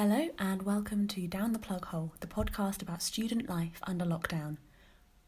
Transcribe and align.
Hello, 0.00 0.28
and 0.38 0.62
welcome 0.62 1.08
to 1.08 1.26
Down 1.26 1.52
the 1.52 1.58
Plug 1.58 1.86
Hole, 1.86 2.12
the 2.20 2.28
podcast 2.28 2.82
about 2.82 3.02
student 3.02 3.48
life 3.48 3.80
under 3.82 4.04
lockdown. 4.04 4.58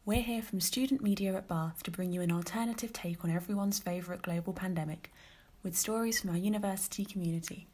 We're 0.05 0.21
here 0.21 0.41
from 0.41 0.61
Student 0.61 1.03
Media 1.03 1.35
at 1.35 1.49
Bath 1.49 1.83
to 1.83 1.91
bring 1.91 2.13
you 2.13 2.21
an 2.21 2.31
alternative 2.31 2.93
take 2.93 3.25
on 3.25 3.31
everyone's 3.31 3.79
favourite 3.79 4.21
global 4.21 4.53
pandemic, 4.53 5.11
with 5.61 5.75
stories 5.77 6.21
from 6.21 6.29
our 6.29 6.37
university 6.37 7.03
community. 7.03 7.67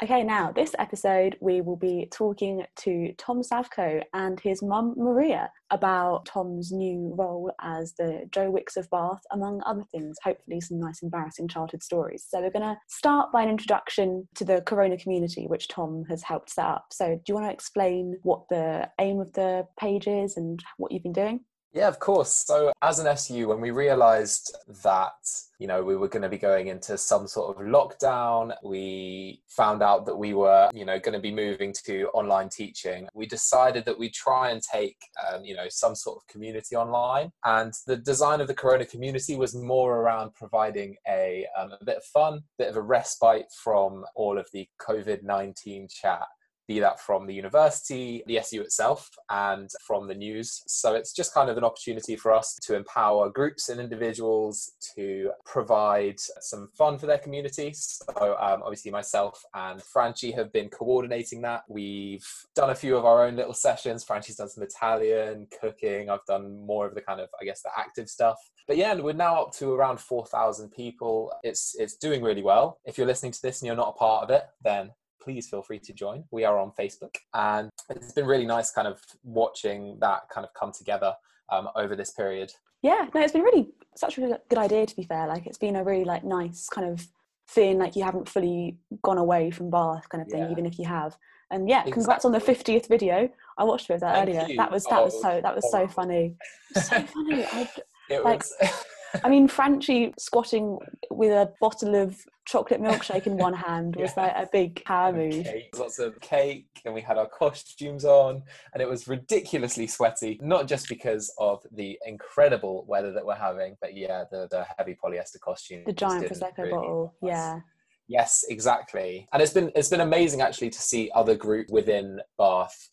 Okay, 0.00 0.22
now 0.22 0.52
this 0.52 0.76
episode 0.78 1.36
we 1.40 1.60
will 1.60 1.76
be 1.76 2.06
talking 2.12 2.62
to 2.76 3.12
Tom 3.18 3.42
Savko 3.42 4.00
and 4.14 4.38
his 4.38 4.62
mum 4.62 4.94
Maria 4.96 5.50
about 5.72 6.24
Tom's 6.24 6.70
new 6.70 7.12
role 7.18 7.50
as 7.60 7.94
the 7.98 8.22
Joe 8.30 8.48
Wicks 8.48 8.76
of 8.76 8.88
Bath, 8.90 9.20
among 9.32 9.60
other 9.66 9.82
things. 9.90 10.16
Hopefully, 10.22 10.60
some 10.60 10.78
nice 10.78 11.02
embarrassing 11.02 11.48
childhood 11.48 11.82
stories. 11.82 12.24
So, 12.28 12.40
we're 12.40 12.52
going 12.52 12.62
to 12.62 12.78
start 12.86 13.32
by 13.32 13.42
an 13.42 13.48
introduction 13.48 14.28
to 14.36 14.44
the 14.44 14.60
Corona 14.60 14.96
community, 14.96 15.46
which 15.48 15.66
Tom 15.66 16.04
has 16.08 16.22
helped 16.22 16.50
set 16.50 16.66
up. 16.66 16.86
So, 16.92 17.16
do 17.16 17.22
you 17.26 17.34
want 17.34 17.48
to 17.48 17.52
explain 17.52 18.18
what 18.22 18.42
the 18.50 18.88
aim 19.00 19.18
of 19.18 19.32
the 19.32 19.66
page 19.80 20.06
is 20.06 20.36
and 20.36 20.62
what 20.76 20.92
you've 20.92 21.02
been 21.02 21.12
doing? 21.12 21.40
Yeah, 21.74 21.88
of 21.88 21.98
course. 21.98 22.32
So, 22.46 22.72
as 22.80 22.98
an 22.98 23.06
SU, 23.06 23.46
when 23.46 23.60
we 23.60 23.70
realized 23.72 24.56
that, 24.82 25.12
you 25.58 25.66
know, 25.66 25.84
we 25.84 25.96
were 25.96 26.08
going 26.08 26.22
to 26.22 26.28
be 26.28 26.38
going 26.38 26.68
into 26.68 26.96
some 26.96 27.28
sort 27.28 27.54
of 27.54 27.62
lockdown, 27.62 28.54
we 28.64 29.42
found 29.48 29.82
out 29.82 30.06
that 30.06 30.16
we 30.16 30.32
were, 30.32 30.70
you 30.72 30.86
know, 30.86 30.98
going 30.98 31.12
to 31.12 31.20
be 31.20 31.32
moving 31.32 31.74
to 31.84 32.08
online 32.14 32.48
teaching. 32.48 33.06
We 33.12 33.26
decided 33.26 33.84
that 33.84 33.98
we'd 33.98 34.14
try 34.14 34.50
and 34.50 34.62
take, 34.62 34.96
um, 35.30 35.44
you 35.44 35.54
know, 35.54 35.66
some 35.68 35.94
sort 35.94 36.16
of 36.16 36.26
community 36.26 36.74
online. 36.74 37.32
And 37.44 37.74
the 37.86 37.96
design 37.96 38.40
of 38.40 38.48
the 38.48 38.54
Corona 38.54 38.86
community 38.86 39.36
was 39.36 39.54
more 39.54 39.98
around 39.98 40.34
providing 40.34 40.96
a, 41.06 41.46
um, 41.58 41.72
a 41.78 41.84
bit 41.84 41.98
of 41.98 42.04
fun, 42.04 42.44
bit 42.56 42.68
of 42.68 42.76
a 42.76 42.82
respite 42.82 43.52
from 43.62 44.06
all 44.14 44.38
of 44.38 44.48
the 44.54 44.66
COVID 44.80 45.22
19 45.22 45.88
chat 45.88 46.26
be 46.68 46.78
that 46.80 47.00
from 47.00 47.26
the 47.26 47.34
university, 47.34 48.22
the 48.26 48.38
SU 48.38 48.60
itself, 48.60 49.10
and 49.30 49.70
from 49.84 50.06
the 50.06 50.14
news. 50.14 50.62
So 50.66 50.94
it's 50.94 51.12
just 51.12 51.34
kind 51.34 51.48
of 51.48 51.56
an 51.56 51.64
opportunity 51.64 52.14
for 52.14 52.32
us 52.32 52.56
to 52.62 52.76
empower 52.76 53.30
groups 53.30 53.70
and 53.70 53.80
individuals 53.80 54.72
to 54.94 55.30
provide 55.46 56.20
some 56.40 56.68
fun 56.76 56.98
for 56.98 57.06
their 57.06 57.18
community. 57.18 57.72
So 57.74 58.36
um, 58.38 58.62
obviously, 58.62 58.90
myself 58.90 59.42
and 59.54 59.82
Franchi 59.82 60.30
have 60.32 60.52
been 60.52 60.68
coordinating 60.68 61.40
that. 61.42 61.62
We've 61.68 62.26
done 62.54 62.70
a 62.70 62.74
few 62.74 62.96
of 62.96 63.06
our 63.06 63.24
own 63.24 63.36
little 63.36 63.54
sessions. 63.54 64.04
Franchi's 64.04 64.36
done 64.36 64.50
some 64.50 64.62
Italian 64.62 65.46
cooking. 65.60 66.10
I've 66.10 66.24
done 66.26 66.64
more 66.66 66.86
of 66.86 66.94
the 66.94 67.00
kind 67.00 67.20
of, 67.20 67.28
I 67.40 67.44
guess, 67.44 67.62
the 67.62 67.70
active 67.76 68.08
stuff. 68.08 68.36
But 68.66 68.76
yeah, 68.76 68.94
we're 68.94 69.14
now 69.14 69.42
up 69.42 69.52
to 69.54 69.72
around 69.72 69.98
4,000 69.98 70.70
people. 70.70 71.32
It's 71.42 71.74
it's 71.78 71.96
doing 71.96 72.22
really 72.22 72.42
well. 72.42 72.78
If 72.84 72.98
you're 72.98 73.06
listening 73.06 73.32
to 73.32 73.42
this 73.42 73.62
and 73.62 73.66
you're 73.66 73.76
not 73.76 73.94
a 73.96 73.98
part 73.98 74.24
of 74.24 74.30
it, 74.30 74.42
then 74.62 74.90
please 75.20 75.48
feel 75.48 75.62
free 75.62 75.78
to 75.80 75.92
join. 75.92 76.24
We 76.30 76.44
are 76.44 76.58
on 76.58 76.72
Facebook, 76.78 77.14
and 77.34 77.70
it's 77.90 78.12
been 78.12 78.26
really 78.26 78.46
nice 78.46 78.70
kind 78.70 78.88
of 78.88 79.00
watching 79.24 79.98
that 80.00 80.28
kind 80.30 80.44
of 80.46 80.52
come 80.54 80.72
together 80.72 81.14
um, 81.50 81.68
over 81.76 81.96
this 81.96 82.12
period. 82.12 82.52
Yeah, 82.82 83.06
no, 83.14 83.20
it's 83.20 83.32
been 83.32 83.42
really 83.42 83.70
such 83.96 84.18
a 84.18 84.38
good 84.48 84.58
idea. 84.58 84.86
To 84.86 84.96
be 84.96 85.02
fair, 85.02 85.26
like 85.26 85.46
it's 85.46 85.58
been 85.58 85.76
a 85.76 85.84
really 85.84 86.04
like 86.04 86.24
nice 86.24 86.68
kind 86.68 86.88
of 86.88 87.06
feeling 87.46 87.78
like 87.78 87.96
you 87.96 88.04
haven't 88.04 88.28
fully 88.28 88.78
gone 89.02 89.18
away 89.18 89.50
from 89.50 89.70
Bath, 89.70 90.08
kind 90.08 90.22
of 90.22 90.28
thing, 90.28 90.44
yeah. 90.44 90.50
even 90.50 90.66
if 90.66 90.78
you 90.78 90.84
have. 90.84 91.16
And 91.50 91.68
yeah, 91.68 91.82
congrats 91.82 92.24
exactly. 92.24 92.28
on 92.28 92.32
the 92.32 92.40
fiftieth 92.40 92.88
video. 92.88 93.30
I 93.56 93.64
watched 93.64 93.90
it 93.90 94.00
that 94.00 94.14
Thank 94.14 94.28
earlier. 94.28 94.46
You. 94.48 94.56
That 94.56 94.70
was 94.70 94.84
that 94.84 95.00
oh, 95.00 95.04
was 95.04 95.22
so 95.22 95.40
that 95.42 95.54
was 95.54 95.70
so 95.70 95.88
funny. 95.88 96.36
So 96.74 97.00
funny. 97.00 97.44
I, 97.44 97.68
it 98.10 98.24
like, 98.24 98.40
was. 98.40 98.54
I 99.24 99.28
mean, 99.28 99.48
Franchi 99.48 100.12
squatting 100.18 100.78
with 101.10 101.32
a 101.32 101.52
bottle 101.60 101.94
of 101.94 102.16
chocolate 102.46 102.80
milkshake 102.80 103.26
in 103.26 103.36
one 103.36 103.54
hand 103.54 103.96
was 103.96 104.12
yeah. 104.16 104.22
like 104.22 104.32
a 104.36 104.48
big 104.50 104.84
power 104.84 105.12
move. 105.12 105.46
Lots 105.76 105.98
of 105.98 106.18
cake, 106.20 106.66
and 106.84 106.94
we 106.94 107.00
had 107.00 107.18
our 107.18 107.28
costumes 107.28 108.04
on, 108.04 108.42
and 108.72 108.82
it 108.82 108.88
was 108.88 109.06
ridiculously 109.08 109.86
sweaty. 109.86 110.38
Not 110.42 110.66
just 110.66 110.88
because 110.88 111.32
of 111.38 111.62
the 111.72 111.98
incredible 112.06 112.84
weather 112.88 113.12
that 113.12 113.24
we're 113.24 113.34
having, 113.34 113.76
but 113.80 113.96
yeah, 113.96 114.24
the, 114.30 114.48
the 114.50 114.66
heavy 114.76 114.96
polyester 115.02 115.40
costume. 115.40 115.82
The 115.86 115.92
giant 115.92 116.26
prosecco 116.26 116.58
really 116.58 116.70
bottle, 116.70 117.14
yeah. 117.22 117.60
Yes, 118.08 118.46
exactly. 118.48 119.28
And 119.32 119.42
it's 119.42 119.52
been 119.52 119.70
it's 119.76 119.90
been 119.90 120.00
amazing 120.00 120.40
actually 120.40 120.70
to 120.70 120.80
see 120.80 121.10
other 121.14 121.36
groups 121.36 121.70
within 121.70 122.20
Bath 122.38 122.88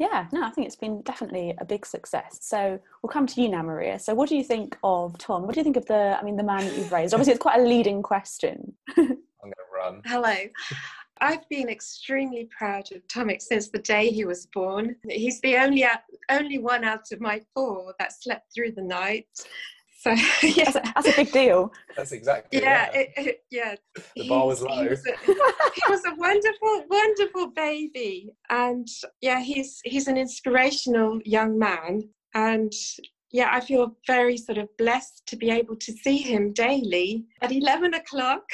yeah, 0.00 0.26
no, 0.32 0.42
I 0.42 0.48
think 0.48 0.66
it's 0.66 0.76
been 0.76 1.02
definitely 1.02 1.54
a 1.58 1.64
big 1.64 1.84
success. 1.84 2.38
So 2.40 2.80
we'll 3.02 3.10
come 3.10 3.26
to 3.26 3.42
you 3.42 3.50
now, 3.50 3.62
Maria. 3.62 3.98
So 3.98 4.14
what 4.14 4.30
do 4.30 4.36
you 4.36 4.42
think 4.42 4.78
of 4.82 5.18
Tom? 5.18 5.42
What 5.42 5.52
do 5.52 5.60
you 5.60 5.64
think 5.64 5.76
of 5.76 5.84
the, 5.84 6.16
I 6.18 6.22
mean, 6.22 6.36
the 6.36 6.42
man 6.42 6.64
that 6.64 6.74
you've 6.74 6.90
raised? 6.90 7.12
Obviously, 7.12 7.34
it's 7.34 7.42
quite 7.42 7.60
a 7.60 7.62
leading 7.62 8.02
question. 8.02 8.72
I'm 8.96 9.04
going 9.04 9.52
to 9.52 9.76
run. 9.76 10.00
Hello. 10.06 10.34
I've 11.20 11.46
been 11.50 11.68
extremely 11.68 12.48
proud 12.56 12.90
of 12.92 13.06
Tomek 13.08 13.42
since 13.42 13.68
the 13.68 13.78
day 13.78 14.08
he 14.08 14.24
was 14.24 14.46
born. 14.46 14.96
He's 15.06 15.38
the 15.42 15.58
only 15.58 15.86
only 16.30 16.58
one 16.58 16.82
out 16.82 17.12
of 17.12 17.20
my 17.20 17.42
four 17.54 17.94
that 17.98 18.14
slept 18.22 18.54
through 18.54 18.72
the 18.72 18.82
night. 18.82 19.26
So 20.00 20.12
yes, 20.42 20.72
that's 20.72 20.76
a, 20.76 20.92
that's 20.94 21.08
a, 21.08 21.16
big 21.16 21.30
deal. 21.30 21.70
That's 21.94 22.12
exactly. 22.12 22.62
Yeah, 22.62 22.88
yeah. 22.90 23.00
It, 23.00 23.10
it, 23.18 23.44
yeah. 23.50 23.74
The 24.16 24.28
bar 24.28 24.46
was 24.46 24.62
low. 24.62 24.82
He 24.82 24.88
was, 24.88 25.06
a, 25.06 25.12
he 25.26 25.82
was 25.90 26.02
a 26.06 26.14
wonderful, 26.14 26.86
wonderful 26.88 27.48
baby, 27.48 28.30
and 28.48 28.88
yeah, 29.20 29.40
he's 29.40 29.78
he's 29.84 30.08
an 30.08 30.16
inspirational 30.16 31.20
young 31.26 31.58
man, 31.58 32.08
and 32.32 32.72
yeah, 33.30 33.50
I 33.52 33.60
feel 33.60 33.94
very 34.06 34.38
sort 34.38 34.56
of 34.56 34.74
blessed 34.78 35.22
to 35.26 35.36
be 35.36 35.50
able 35.50 35.76
to 35.76 35.92
see 35.92 36.16
him 36.16 36.54
daily 36.54 37.26
at 37.42 37.52
eleven 37.52 37.92
o'clock. 37.92 38.44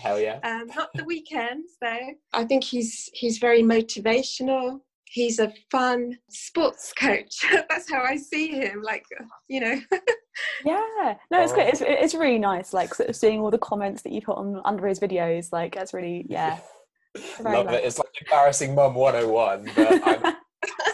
Hell 0.00 0.20
yeah! 0.20 0.38
Um, 0.44 0.68
not 0.76 0.90
the 0.94 1.04
weekends 1.04 1.72
though. 1.80 2.10
I 2.32 2.44
think 2.44 2.62
he's 2.62 3.10
he's 3.14 3.38
very 3.38 3.64
motivational 3.64 4.78
he's 5.06 5.38
a 5.38 5.52
fun 5.70 6.16
sports 6.28 6.92
coach. 6.92 7.44
That's 7.68 7.90
how 7.90 8.02
I 8.02 8.16
see 8.16 8.48
him. 8.48 8.82
Like, 8.82 9.04
you 9.48 9.60
know. 9.60 9.80
yeah, 10.64 11.14
no, 11.30 11.42
it's 11.42 11.52
good. 11.52 11.68
It's, 11.68 11.82
it's 11.82 12.14
really 12.14 12.38
nice. 12.38 12.72
Like, 12.72 12.94
sort 12.94 13.08
of 13.08 13.16
seeing 13.16 13.40
all 13.40 13.50
the 13.50 13.58
comments 13.58 14.02
that 14.02 14.12
you 14.12 14.20
put 14.20 14.36
on 14.36 14.60
under 14.64 14.86
his 14.86 15.00
videos. 15.00 15.52
Like, 15.52 15.74
that's 15.74 15.94
really 15.94 16.26
yeah. 16.28 16.58
Love 17.40 17.66
nice. 17.66 17.74
it. 17.76 17.84
It's 17.84 17.98
like 17.98 18.08
embarrassing 18.20 18.74
mum 18.74 18.94
101, 18.94 19.70
but 19.74 20.36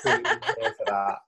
I'm 0.04 0.22
for 0.22 0.84
that 0.86 1.18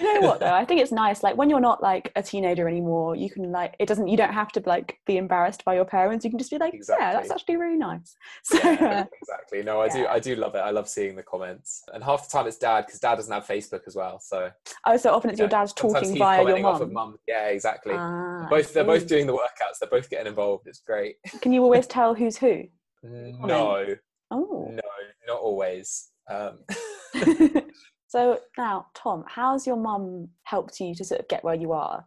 you 0.00 0.20
know 0.20 0.28
what 0.28 0.40
though? 0.40 0.52
I 0.52 0.64
think 0.64 0.80
it's 0.80 0.92
nice 0.92 1.22
like 1.22 1.36
when 1.36 1.50
you're 1.50 1.60
not 1.60 1.82
like 1.82 2.12
a 2.16 2.22
teenager 2.22 2.68
anymore 2.68 3.16
you 3.16 3.30
can 3.30 3.50
like 3.50 3.74
it 3.78 3.86
doesn't 3.86 4.08
you 4.08 4.16
don't 4.16 4.32
have 4.32 4.50
to 4.52 4.62
like 4.66 4.98
be 5.06 5.16
embarrassed 5.16 5.64
by 5.64 5.74
your 5.74 5.84
parents. 5.84 6.24
You 6.24 6.30
can 6.30 6.38
just 6.38 6.50
be 6.50 6.58
like 6.58 6.74
exactly. 6.74 7.04
yeah 7.04 7.12
that's 7.12 7.30
actually 7.30 7.56
really 7.56 7.76
nice. 7.76 8.14
So, 8.44 8.56
yeah, 8.58 9.04
exactly. 9.20 9.62
No 9.62 9.80
i 9.80 9.86
yeah. 9.86 9.92
do 9.92 10.06
i 10.06 10.18
do 10.18 10.36
love 10.36 10.54
it. 10.54 10.58
I 10.58 10.70
love 10.70 10.88
seeing 10.88 11.16
the 11.16 11.22
comments. 11.22 11.82
And 11.92 12.02
half 12.02 12.28
the 12.28 12.32
time 12.32 12.46
it's 12.46 12.56
dad 12.56 12.86
because 12.86 13.00
dad 13.00 13.16
doesn't 13.16 13.32
have 13.32 13.46
facebook 13.46 13.82
as 13.86 13.94
well 13.94 14.20
so 14.20 14.50
oh 14.86 14.96
so 14.96 15.12
often 15.12 15.30
it's 15.30 15.38
your 15.38 15.48
dad's 15.48 15.72
talking 15.72 16.16
via 16.16 16.42
your 16.42 16.58
mum 16.60 16.82
of 16.82 16.92
mum? 16.92 17.18
yeah 17.26 17.48
exactly. 17.48 17.94
Ah, 17.96 18.46
both 18.48 18.72
they're 18.72 18.84
both 18.84 19.06
doing 19.06 19.26
the 19.26 19.32
workouts. 19.32 19.78
They're 19.80 19.90
both 19.90 20.08
getting 20.10 20.26
involved. 20.26 20.66
It's 20.66 20.80
great. 20.80 21.16
Can 21.40 21.52
you 21.52 21.62
always 21.62 21.86
tell 21.86 22.14
who's 22.14 22.36
who? 22.36 22.64
No. 23.02 23.94
Oh. 24.30 24.68
No 24.70 24.82
not 25.28 25.40
always. 25.40 26.08
Um 26.28 26.58
So 28.08 28.40
now, 28.56 28.86
Tom, 28.94 29.24
how's 29.28 29.66
your 29.66 29.76
mum 29.76 30.28
helped 30.44 30.80
you 30.80 30.94
to 30.94 31.04
sort 31.04 31.20
of 31.20 31.28
get 31.28 31.44
where 31.44 31.54
you 31.54 31.72
are? 31.72 32.06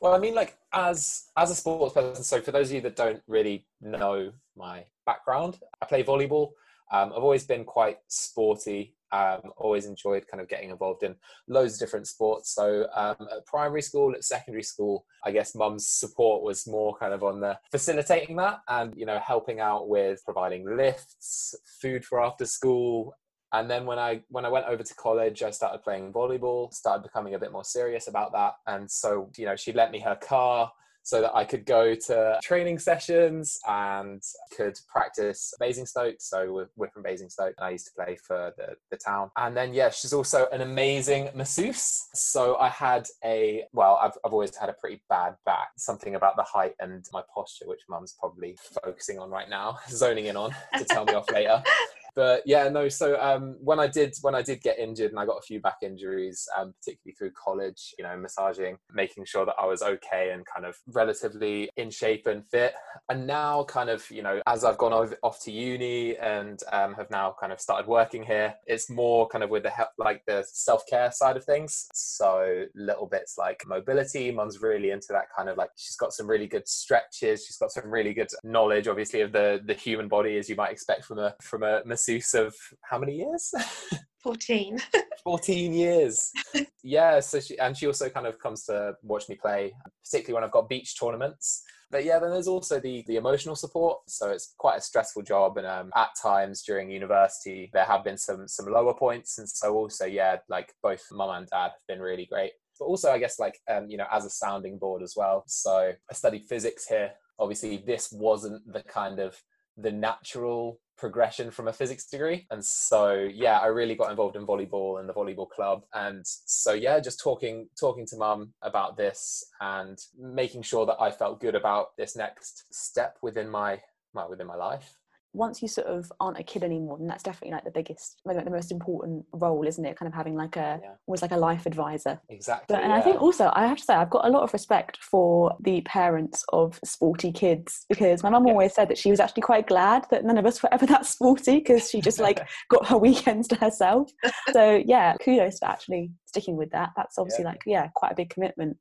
Well, 0.00 0.14
I 0.14 0.18
mean, 0.18 0.34
like 0.34 0.56
as 0.72 1.26
as 1.36 1.50
a 1.50 1.54
sports 1.54 1.94
person. 1.94 2.24
So 2.24 2.40
for 2.40 2.50
those 2.50 2.70
of 2.70 2.74
you 2.74 2.80
that 2.82 2.96
don't 2.96 3.22
really 3.28 3.66
know 3.80 4.32
my 4.56 4.84
background, 5.06 5.58
I 5.80 5.86
play 5.86 6.02
volleyball. 6.02 6.50
Um, 6.90 7.12
I've 7.12 7.22
always 7.22 7.44
been 7.44 7.64
quite 7.64 7.98
sporty. 8.08 8.96
Um, 9.12 9.52
always 9.56 9.86
enjoyed 9.86 10.26
kind 10.26 10.40
of 10.40 10.48
getting 10.48 10.70
involved 10.70 11.02
in 11.02 11.14
loads 11.48 11.74
of 11.74 11.80
different 11.80 12.08
sports. 12.08 12.52
So 12.54 12.86
um, 12.94 13.28
at 13.32 13.46
primary 13.46 13.80
school, 13.80 14.12
at 14.14 14.24
secondary 14.24 14.62
school, 14.62 15.06
I 15.24 15.30
guess 15.30 15.54
mum's 15.54 15.88
support 15.88 16.42
was 16.42 16.66
more 16.66 16.96
kind 16.98 17.14
of 17.14 17.22
on 17.22 17.40
the 17.40 17.58
facilitating 17.70 18.36
that 18.36 18.58
and 18.68 18.92
you 18.96 19.06
know 19.06 19.20
helping 19.24 19.60
out 19.60 19.88
with 19.88 20.20
providing 20.24 20.76
lifts, 20.76 21.54
food 21.80 22.04
for 22.04 22.22
after 22.22 22.44
school, 22.44 23.14
and 23.52 23.70
then 23.70 23.86
when 23.86 23.98
i 23.98 24.20
when 24.28 24.44
i 24.44 24.48
went 24.48 24.66
over 24.66 24.82
to 24.82 24.94
college 24.94 25.42
i 25.42 25.50
started 25.50 25.82
playing 25.82 26.12
volleyball 26.12 26.72
started 26.72 27.02
becoming 27.02 27.34
a 27.34 27.38
bit 27.38 27.52
more 27.52 27.64
serious 27.64 28.08
about 28.08 28.32
that 28.32 28.54
and 28.66 28.90
so 28.90 29.30
you 29.36 29.46
know 29.46 29.56
she 29.56 29.72
lent 29.72 29.92
me 29.92 30.00
her 30.00 30.16
car 30.16 30.70
so 31.08 31.22
that 31.22 31.34
I 31.34 31.42
could 31.42 31.64
go 31.64 31.94
to 31.94 32.38
training 32.42 32.78
sessions 32.78 33.58
and 33.66 34.22
could 34.54 34.78
practice 34.92 35.54
Basingstoke. 35.58 36.16
So 36.18 36.52
we're, 36.52 36.68
we're 36.76 36.90
from 36.90 37.02
Basingstoke 37.02 37.54
and 37.56 37.66
I 37.66 37.70
used 37.70 37.86
to 37.86 37.92
play 37.94 38.18
for 38.22 38.52
the, 38.58 38.76
the 38.90 38.98
town. 38.98 39.30
And 39.38 39.56
then, 39.56 39.72
yeah, 39.72 39.88
she's 39.88 40.12
also 40.12 40.48
an 40.52 40.60
amazing 40.60 41.30
masseuse. 41.34 42.08
So 42.12 42.56
I 42.56 42.68
had 42.68 43.06
a, 43.24 43.64
well, 43.72 43.98
I've, 44.02 44.18
I've 44.22 44.34
always 44.34 44.54
had 44.54 44.68
a 44.68 44.74
pretty 44.74 45.00
bad 45.08 45.36
back, 45.46 45.68
something 45.78 46.14
about 46.14 46.36
the 46.36 46.42
height 46.42 46.74
and 46.78 47.02
my 47.10 47.22
posture, 47.34 47.66
which 47.66 47.80
mum's 47.88 48.14
probably 48.20 48.58
focusing 48.84 49.18
on 49.18 49.30
right 49.30 49.48
now, 49.48 49.78
zoning 49.88 50.26
in 50.26 50.36
on 50.36 50.54
to 50.76 50.84
tell 50.84 51.06
me 51.06 51.14
off 51.14 51.30
later. 51.32 51.62
but 52.18 52.42
yeah, 52.44 52.68
no. 52.68 52.88
So 52.88 53.16
um, 53.20 53.54
when 53.60 53.78
I 53.78 53.86
did 53.86 54.12
when 54.22 54.34
I 54.34 54.42
did 54.42 54.60
get 54.60 54.76
injured 54.76 55.12
and 55.12 55.20
I 55.20 55.24
got 55.24 55.38
a 55.38 55.42
few 55.42 55.60
back 55.60 55.76
injuries, 55.82 56.48
um, 56.58 56.74
particularly 56.80 57.14
through 57.16 57.30
college, 57.40 57.94
you 57.96 58.02
know, 58.02 58.16
massaging, 58.16 58.76
making 58.92 59.24
sure 59.24 59.46
that 59.46 59.54
I 59.56 59.66
was 59.66 59.82
okay 59.82 60.32
and 60.32 60.44
kind 60.44 60.66
of 60.66 60.74
relatively 60.88 61.70
in 61.76 61.90
shape 61.90 62.26
and 62.26 62.44
fit. 62.44 62.74
And 63.08 63.24
now, 63.24 63.62
kind 63.62 63.88
of, 63.88 64.04
you 64.10 64.24
know, 64.24 64.42
as 64.48 64.64
I've 64.64 64.78
gone 64.78 64.92
off 65.22 65.40
to 65.44 65.52
uni 65.52 66.16
and 66.16 66.58
um, 66.72 66.94
have 66.94 67.08
now 67.08 67.36
kind 67.40 67.52
of 67.52 67.60
started 67.60 67.86
working 67.86 68.24
here, 68.24 68.52
it's 68.66 68.90
more 68.90 69.28
kind 69.28 69.44
of 69.44 69.50
with 69.50 69.62
the 69.62 69.70
help, 69.70 69.90
like 69.96 70.22
the 70.26 70.44
self 70.52 70.82
care 70.90 71.12
side 71.12 71.36
of 71.36 71.44
things. 71.44 71.86
So 71.94 72.64
little 72.74 73.06
bits 73.06 73.38
like 73.38 73.62
mobility. 73.64 74.32
Mum's 74.32 74.60
really 74.60 74.90
into 74.90 75.06
that 75.10 75.26
kind 75.36 75.48
of 75.48 75.56
like 75.56 75.70
she's 75.76 75.94
got 75.94 76.12
some 76.12 76.26
really 76.26 76.48
good 76.48 76.66
stretches. 76.66 77.46
She's 77.46 77.58
got 77.58 77.70
some 77.70 77.88
really 77.88 78.12
good 78.12 78.30
knowledge, 78.42 78.88
obviously, 78.88 79.20
of 79.20 79.30
the 79.30 79.60
the 79.64 79.74
human 79.74 80.08
body 80.08 80.36
as 80.36 80.48
you 80.48 80.56
might 80.56 80.72
expect 80.72 81.04
from 81.04 81.20
a 81.20 81.32
from 81.40 81.62
a 81.62 81.80
masseuse 82.08 82.34
of 82.34 82.54
how 82.82 82.98
many 82.98 83.16
years? 83.16 83.52
14. 84.22 84.78
14 85.22 85.72
years. 85.72 86.32
yeah, 86.82 87.20
so 87.20 87.38
she 87.40 87.58
and 87.58 87.76
she 87.76 87.86
also 87.86 88.08
kind 88.08 88.26
of 88.26 88.38
comes 88.38 88.64
to 88.64 88.94
watch 89.02 89.28
me 89.28 89.36
play, 89.36 89.72
particularly 90.04 90.34
when 90.34 90.44
I've 90.44 90.52
got 90.52 90.68
beach 90.68 90.98
tournaments. 90.98 91.62
But 91.90 92.04
yeah, 92.04 92.18
then 92.18 92.30
there's 92.30 92.48
also 92.48 92.80
the 92.80 93.04
the 93.06 93.16
emotional 93.16 93.54
support. 93.54 93.98
So 94.08 94.30
it's 94.30 94.54
quite 94.58 94.78
a 94.78 94.82
stressful 94.82 95.22
job, 95.22 95.56
and 95.56 95.66
um, 95.66 95.90
at 95.94 96.08
times 96.20 96.62
during 96.62 96.90
university 96.90 97.70
there 97.72 97.84
have 97.84 98.04
been 98.04 98.18
some 98.18 98.48
some 98.48 98.66
lower 98.66 98.94
points, 98.94 99.38
and 99.38 99.48
so 99.48 99.74
also 99.74 100.04
yeah, 100.04 100.36
like 100.48 100.72
both 100.82 101.02
mum 101.12 101.30
and 101.30 101.46
dad 101.46 101.70
have 101.70 101.86
been 101.86 102.00
really 102.00 102.26
great. 102.26 102.52
But 102.78 102.86
also, 102.86 103.12
I 103.12 103.18
guess 103.18 103.38
like 103.38 103.58
um, 103.70 103.88
you 103.88 103.96
know, 103.96 104.06
as 104.12 104.24
a 104.24 104.30
sounding 104.30 104.78
board 104.78 105.02
as 105.02 105.14
well. 105.16 105.44
So 105.46 105.92
I 106.10 106.14
studied 106.14 106.46
physics 106.48 106.86
here. 106.86 107.12
Obviously, 107.38 107.84
this 107.86 108.10
wasn't 108.10 108.72
the 108.72 108.82
kind 108.82 109.20
of 109.20 109.40
the 109.80 109.92
natural 109.92 110.80
progression 110.96 111.50
from 111.50 111.68
a 111.68 111.72
physics 111.72 112.06
degree. 112.06 112.46
And 112.50 112.64
so 112.64 113.28
yeah 113.32 113.58
i 113.58 113.66
really 113.66 113.94
got 113.94 114.10
involved 114.10 114.36
in 114.36 114.46
volleyball 114.46 115.00
and 115.00 115.08
the 115.08 115.14
volleyball 115.14 115.48
club. 115.48 115.84
And 115.94 116.24
so 116.24 116.72
yeah 116.72 116.98
just 117.00 117.20
talking 117.20 117.68
talking 117.78 118.06
to 118.06 118.16
mum 118.16 118.52
about 118.62 118.96
this 118.96 119.44
and 119.60 119.96
making 120.18 120.62
sure 120.62 120.84
that 120.86 121.00
i 121.00 121.10
felt 121.10 121.40
good 121.40 121.54
about 121.54 121.96
this 121.96 122.16
next 122.16 122.64
step 122.72 123.16
within 123.22 123.48
my, 123.48 123.80
my 124.12 124.26
within 124.26 124.46
my 124.46 124.56
life 124.56 124.96
once 125.32 125.60
you 125.60 125.68
sort 125.68 125.86
of 125.86 126.10
aren't 126.20 126.38
a 126.38 126.42
kid 126.42 126.62
anymore, 126.62 126.98
then 126.98 127.06
that's 127.06 127.22
definitely 127.22 127.54
like 127.54 127.64
the 127.64 127.70
biggest, 127.70 128.20
like 128.24 128.42
the 128.42 128.50
most 128.50 128.72
important 128.72 129.24
role, 129.32 129.66
isn't 129.66 129.84
it? 129.84 129.96
Kind 129.96 130.08
of 130.08 130.14
having 130.14 130.34
like 130.34 130.56
a 130.56 130.80
yeah. 130.82 130.90
almost 131.06 131.22
like 131.22 131.32
a 131.32 131.36
life 131.36 131.66
advisor. 131.66 132.20
Exactly. 132.28 132.74
But, 132.74 132.82
and 132.82 132.90
yeah. 132.90 132.96
I 132.96 133.00
think 133.00 133.20
also 133.20 133.50
I 133.54 133.66
have 133.66 133.78
to 133.78 133.84
say 133.84 133.94
I've 133.94 134.10
got 134.10 134.26
a 134.26 134.30
lot 134.30 134.42
of 134.42 134.52
respect 134.52 134.98
for 134.98 135.54
the 135.60 135.80
parents 135.82 136.44
of 136.52 136.80
sporty 136.84 137.30
kids 137.30 137.84
because 137.88 138.22
my 138.22 138.30
mum 138.30 138.46
yes. 138.46 138.52
always 138.52 138.74
said 138.74 138.88
that 138.88 138.98
she 138.98 139.10
was 139.10 139.20
actually 139.20 139.42
quite 139.42 139.66
glad 139.66 140.06
that 140.10 140.24
none 140.24 140.38
of 140.38 140.46
us 140.46 140.62
were 140.62 140.72
ever 140.72 140.86
that 140.86 141.06
sporty 141.06 141.58
because 141.58 141.90
she 141.90 142.00
just 142.00 142.20
like 142.20 142.40
got 142.70 142.86
her 142.86 142.96
weekends 142.96 143.48
to 143.48 143.56
herself. 143.56 144.10
So 144.52 144.82
yeah, 144.86 145.14
kudos 145.22 145.58
for 145.58 145.68
actually 145.68 146.10
sticking 146.26 146.56
with 146.56 146.70
that. 146.70 146.90
That's 146.96 147.18
obviously 147.18 147.44
yeah. 147.44 147.50
like 147.50 147.62
yeah, 147.66 147.88
quite 147.94 148.12
a 148.12 148.16
big 148.16 148.30
commitment. 148.30 148.76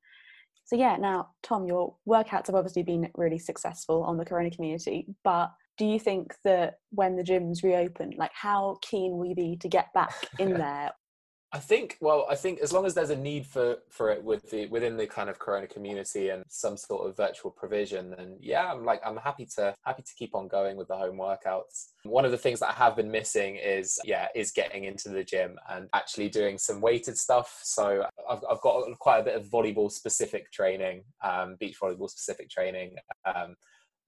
So 0.68 0.76
yeah, 0.76 0.98
now 0.98 1.30
Tom, 1.44 1.66
your 1.66 1.96
workouts 2.08 2.48
have 2.48 2.56
obviously 2.56 2.84
been 2.84 3.10
really 3.16 3.40
successful 3.40 4.04
on 4.04 4.18
the 4.18 4.26
Corona 4.26 4.52
community, 4.52 5.08
but 5.24 5.52
do 5.78 5.86
you 5.86 5.98
think 6.00 6.36
that 6.44 6.76
when 6.92 7.16
the 7.16 7.24
gyms 7.24 7.64
reopen, 7.64 8.14
like 8.18 8.32
how 8.34 8.78
keen 8.82 9.18
will 9.18 9.28
you 9.28 9.36
be 9.36 9.58
to 9.62 9.70
get 9.70 9.88
back 9.94 10.14
in 10.40 10.54
there? 10.58 10.92
I 11.58 11.60
think 11.60 11.98
well, 12.02 12.28
I 12.30 12.36
think 12.36 12.60
as 12.60 12.72
long 12.72 12.86
as 12.86 12.94
there's 12.94 13.10
a 13.10 13.16
need 13.16 13.44
for 13.48 13.78
for 13.90 14.12
it 14.12 14.24
with 14.24 14.48
the 14.52 14.68
within 14.68 14.96
the 14.96 15.08
kind 15.08 15.28
of 15.28 15.40
Corona 15.40 15.66
community 15.66 16.30
and 16.30 16.44
some 16.50 16.78
sort 16.78 17.10
of 17.10 17.18
virtual 17.18 17.50
provision, 17.50 18.12
then 18.12 18.38
yeah, 18.40 18.72
I'm 18.72 18.86
like 18.86 19.02
I'm 19.04 19.18
happy 19.18 19.48
to 19.56 19.74
happy 19.84 20.04
to 20.04 20.14
keep 20.14 20.36
on 20.36 20.48
going 20.48 20.78
with 20.78 20.88
the 20.90 20.96
home 20.96 21.18
workouts. 21.18 21.94
One 22.04 22.26
of 22.26 22.32
the 22.32 22.38
things 22.38 22.60
that 22.60 22.70
I 22.70 22.74
have 22.74 22.96
been 22.96 23.10
missing 23.10 23.56
is 23.56 23.98
yeah 24.06 24.28
is 24.36 24.52
getting 24.52 24.84
into 24.84 25.10
the 25.10 25.24
gym 25.24 25.58
and 25.68 25.90
actually 25.96 26.30
doing 26.30 26.60
some 26.60 26.80
weighted 26.80 27.18
stuff. 27.18 27.60
So 27.64 28.06
I've 28.30 28.44
I've 28.48 28.62
got 28.62 28.84
quite 29.00 29.22
a 29.22 29.24
bit 29.24 29.36
of 29.36 29.48
volleyball 29.48 29.92
specific 29.92 30.52
training, 30.52 31.06
um, 31.24 31.56
beach 31.60 31.78
volleyball 31.82 32.08
specific 32.08 32.52
training. 32.52 32.98
Um, 33.26 33.56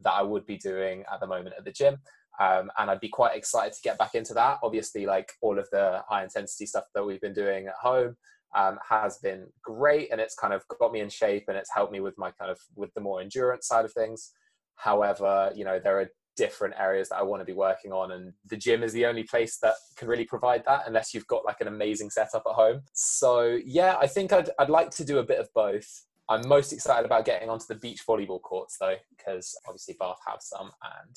that 0.01 0.13
I 0.13 0.21
would 0.21 0.45
be 0.45 0.55
doing 0.57 1.03
at 1.11 1.19
the 1.19 1.27
moment 1.27 1.55
at 1.57 1.65
the 1.65 1.71
gym. 1.71 1.97
Um, 2.39 2.71
and 2.77 2.89
I'd 2.89 3.01
be 3.01 3.09
quite 3.09 3.35
excited 3.35 3.73
to 3.73 3.81
get 3.83 3.97
back 3.97 4.15
into 4.15 4.33
that. 4.33 4.59
Obviously, 4.63 5.05
like 5.05 5.33
all 5.41 5.59
of 5.59 5.67
the 5.71 6.01
high 6.07 6.23
intensity 6.23 6.65
stuff 6.65 6.85
that 6.95 7.05
we've 7.05 7.21
been 7.21 7.33
doing 7.33 7.67
at 7.67 7.73
home 7.73 8.15
um, 8.55 8.79
has 8.87 9.17
been 9.17 9.47
great, 9.61 10.11
and 10.11 10.21
it's 10.21 10.35
kind 10.35 10.53
of 10.53 10.63
got 10.79 10.93
me 10.93 11.01
in 11.01 11.09
shape, 11.09 11.45
and 11.49 11.57
it's 11.57 11.73
helped 11.73 11.91
me 11.91 11.99
with 11.99 12.17
my 12.17 12.31
kind 12.31 12.49
of 12.49 12.59
with 12.75 12.93
the 12.93 13.01
more 13.01 13.21
endurance 13.21 13.67
side 13.67 13.85
of 13.85 13.93
things. 13.93 14.31
However, 14.75 15.51
you 15.53 15.65
know 15.65 15.79
there 15.79 15.99
are 15.99 16.09
different 16.37 16.73
areas 16.79 17.09
that 17.09 17.17
I 17.17 17.23
want 17.23 17.41
to 17.41 17.45
be 17.45 17.53
working 17.53 17.91
on, 17.91 18.11
and 18.13 18.31
the 18.45 18.55
gym 18.55 18.83
is 18.83 18.93
the 18.93 19.05
only 19.05 19.23
place 19.23 19.57
that 19.61 19.73
can 19.97 20.07
really 20.07 20.23
provide 20.23 20.63
that, 20.65 20.83
unless 20.87 21.13
you've 21.13 21.27
got 21.27 21.43
like 21.43 21.59
an 21.59 21.67
amazing 21.67 22.09
setup 22.09 22.43
at 22.47 22.53
home. 22.53 22.81
So 22.93 23.59
yeah, 23.65 23.97
I 23.99 24.07
think 24.07 24.31
I'd 24.31 24.49
I'd 24.57 24.69
like 24.69 24.91
to 24.91 25.03
do 25.03 25.17
a 25.17 25.23
bit 25.23 25.39
of 25.39 25.49
both. 25.53 26.05
I'm 26.29 26.47
most 26.47 26.71
excited 26.71 27.05
about 27.05 27.25
getting 27.25 27.49
onto 27.49 27.65
the 27.67 27.75
beach 27.75 28.05
volleyball 28.07 28.41
courts 28.41 28.77
though, 28.79 28.95
because 29.09 29.57
obviously 29.67 29.97
Bath 29.99 30.19
have 30.25 30.41
some, 30.41 30.71
and 31.01 31.15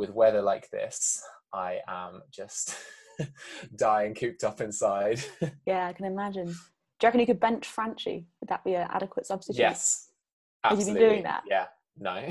with 0.00 0.10
weather 0.10 0.42
like 0.42 0.68
this, 0.70 1.22
I 1.52 1.78
am 1.86 2.22
just 2.32 2.74
dying 3.76 4.14
cooped 4.14 4.42
up 4.42 4.60
inside. 4.60 5.22
yeah, 5.66 5.86
I 5.86 5.92
can 5.92 6.06
imagine. 6.06 6.46
Do 6.46 6.52
you 6.52 7.06
reckon 7.06 7.20
you 7.20 7.26
could 7.26 7.38
bench 7.38 7.66
Franchi? 7.66 8.26
Would 8.40 8.48
that 8.48 8.64
be 8.64 8.74
an 8.74 8.88
adequate 8.90 9.26
substitute? 9.26 9.60
Yes. 9.60 10.08
Absolutely. 10.64 10.92
Have 10.92 11.00
you 11.00 11.06
been 11.06 11.10
doing 11.10 11.22
that? 11.24 11.42
Yeah. 11.48 11.66
No. 11.98 12.28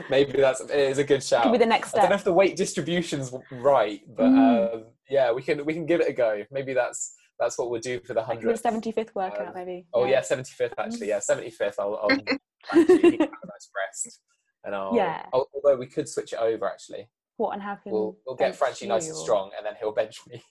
Maybe 0.10 0.40
that's 0.40 0.60
it 0.60 0.70
is 0.70 0.98
a 0.98 1.04
good 1.04 1.22
shout. 1.22 1.42
Could 1.42 1.52
be 1.52 1.58
the 1.58 1.66
next 1.66 1.90
step. 1.90 2.00
I 2.00 2.02
don't 2.02 2.10
know 2.10 2.16
if 2.16 2.24
the 2.24 2.32
weight 2.32 2.56
distribution's 2.56 3.32
right, 3.50 4.00
but 4.16 4.26
mm. 4.26 4.74
uh, 4.74 4.78
yeah, 5.10 5.32
we 5.32 5.42
can 5.42 5.64
we 5.64 5.74
can 5.74 5.86
give 5.86 6.00
it 6.00 6.08
a 6.08 6.12
go. 6.12 6.44
Maybe 6.52 6.74
that's 6.74 7.14
that's 7.40 7.58
what 7.58 7.70
we'll 7.70 7.80
do 7.80 8.00
for 8.00 8.14
the 8.14 8.22
hundredth. 8.22 8.62
75th 8.62 9.14
workout, 9.14 9.48
uh, 9.48 9.52
maybe. 9.54 9.86
Oh 9.92 10.04
yeah, 10.04 10.20
seventy 10.20 10.52
fifth 10.52 10.74
actually. 10.78 11.08
Yeah, 11.08 11.18
seventy 11.18 11.50
fifth. 11.50 11.80
I'll, 11.80 11.98
I'll 12.02 12.12
actually 12.12 13.18
have 13.18 13.20
a 13.20 13.46
nice 13.46 13.70
rest, 13.74 14.20
and 14.66 14.74
I'll. 14.74 14.94
Yeah. 14.94 15.24
I'll, 15.32 15.48
although 15.54 15.76
we 15.76 15.86
could 15.86 16.08
switch 16.08 16.34
it 16.34 16.38
over 16.38 16.66
actually. 16.68 17.08
What 17.38 17.52
and 17.52 17.62
have 17.62 17.82
him? 17.82 17.92
We'll, 17.92 18.16
we'll 18.26 18.36
get 18.36 18.56
Franchi 18.56 18.86
nice 18.86 19.08
and 19.08 19.16
strong, 19.16 19.50
and 19.56 19.64
then 19.64 19.74
he'll 19.78 19.92
bench 19.92 20.20
me. 20.28 20.42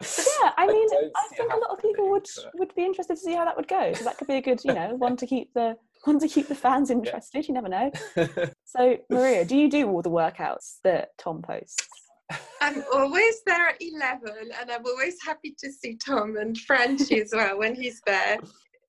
yeah, 0.00 0.52
I 0.56 0.66
mean, 0.72 0.88
I, 0.92 1.08
I 1.16 1.34
think 1.34 1.52
a 1.52 1.56
lot 1.56 1.70
of 1.70 1.80
people 1.80 2.10
would 2.10 2.26
would 2.54 2.74
be 2.74 2.84
interested 2.84 3.14
to 3.14 3.20
see 3.20 3.34
how 3.34 3.44
that 3.44 3.56
would 3.56 3.68
go. 3.68 3.92
So 3.94 4.04
that 4.04 4.18
could 4.18 4.28
be 4.28 4.34
a 4.34 4.42
good, 4.42 4.60
you 4.64 4.74
know, 4.74 4.94
one 4.96 5.16
to 5.16 5.26
keep 5.26 5.52
the 5.54 5.76
one 6.04 6.18
to 6.18 6.28
keep 6.28 6.48
the 6.48 6.54
fans 6.54 6.90
interested. 6.90 7.38
Yeah. 7.38 7.48
You 7.48 7.54
never 7.54 7.68
know. 7.68 7.90
so, 8.64 8.98
Maria, 9.10 9.44
do 9.44 9.56
you 9.56 9.70
do 9.70 9.88
all 9.88 10.02
the 10.02 10.10
workouts 10.10 10.78
that 10.84 11.10
Tom 11.18 11.42
posts? 11.42 11.86
I'm 12.60 12.84
always 12.92 13.40
there 13.46 13.68
at 13.68 13.76
11 13.80 14.50
and 14.60 14.70
I'm 14.70 14.84
always 14.84 15.16
happy 15.24 15.56
to 15.58 15.72
see 15.72 15.96
Tom 15.96 16.36
and 16.36 16.58
Franchi 16.58 17.22
as 17.22 17.30
well 17.32 17.58
when 17.58 17.74
he's 17.74 18.02
there. 18.04 18.38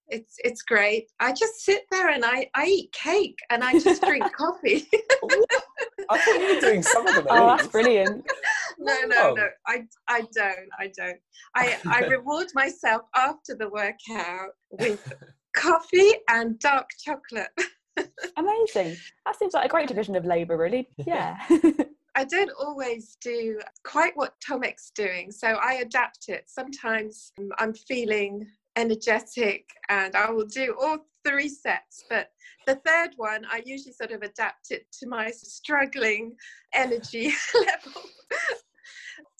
It's 0.10 0.36
it's 0.40 0.62
great. 0.62 1.08
I 1.20 1.32
just 1.34 1.62
sit 1.62 1.84
there 1.92 2.10
and 2.10 2.26
I, 2.26 2.50
I 2.56 2.66
eat 2.66 2.92
cake 2.92 3.38
and 3.50 3.64
I 3.64 3.80
just 3.80 4.02
drink 4.02 4.26
coffee. 4.38 4.88
I 6.10 6.18
thought 6.18 6.40
you 6.40 6.56
were 6.56 6.62
doing 6.62 6.84
some 6.84 7.08
of 7.08 7.16
them. 7.16 7.28
Oh, 7.30 7.48
that's 7.48 7.68
brilliant. 7.68 8.26
no, 8.80 8.96
no, 9.06 9.34
no. 9.34 9.48
I, 9.68 9.84
I 10.08 10.22
don't. 10.34 10.70
I 10.80 10.92
don't. 10.98 11.20
I, 11.56 11.78
I 11.86 12.00
reward 12.08 12.48
myself 12.56 13.04
after 13.16 13.56
the 13.56 13.70
workout 13.70 14.52
with 14.72 15.14
coffee 15.56 16.14
and 16.30 16.58
dark 16.60 16.90
chocolate. 17.04 17.50
Amazing. 18.38 18.96
That 19.26 19.38
seems 19.38 19.54
like 19.54 19.66
a 19.66 19.70
great 19.70 19.88
division 19.88 20.16
of 20.16 20.26
labour, 20.26 20.58
really. 20.58 20.88
Yeah. 20.98 21.38
I 22.16 22.26
don't 22.26 22.52
always 22.60 23.18
do 23.22 23.60
quite 23.86 24.12
what 24.16 24.34
Tomek's 24.46 24.92
doing, 24.92 25.32
so 25.32 25.48
I 25.62 25.76
adapt 25.76 26.28
it. 26.28 26.46
Sometimes 26.48 27.32
um, 27.40 27.50
I'm 27.60 27.74
feeling 27.74 28.46
energetic 28.76 29.70
and 29.90 30.16
I 30.16 30.30
will 30.32 30.46
do 30.46 30.76
all 30.80 31.00
three 31.26 31.50
sets, 31.50 32.04
but 32.10 32.30
the 32.68 32.76
third 32.86 33.12
one, 33.18 33.46
I 33.50 33.62
usually 33.66 33.94
sort 33.94 34.12
of 34.12 34.22
adapt 34.22 34.72
it 34.72 34.86
to 35.00 35.08
my 35.08 35.32
struggling 35.32 36.36
energy 36.74 37.34
level. 37.56 38.02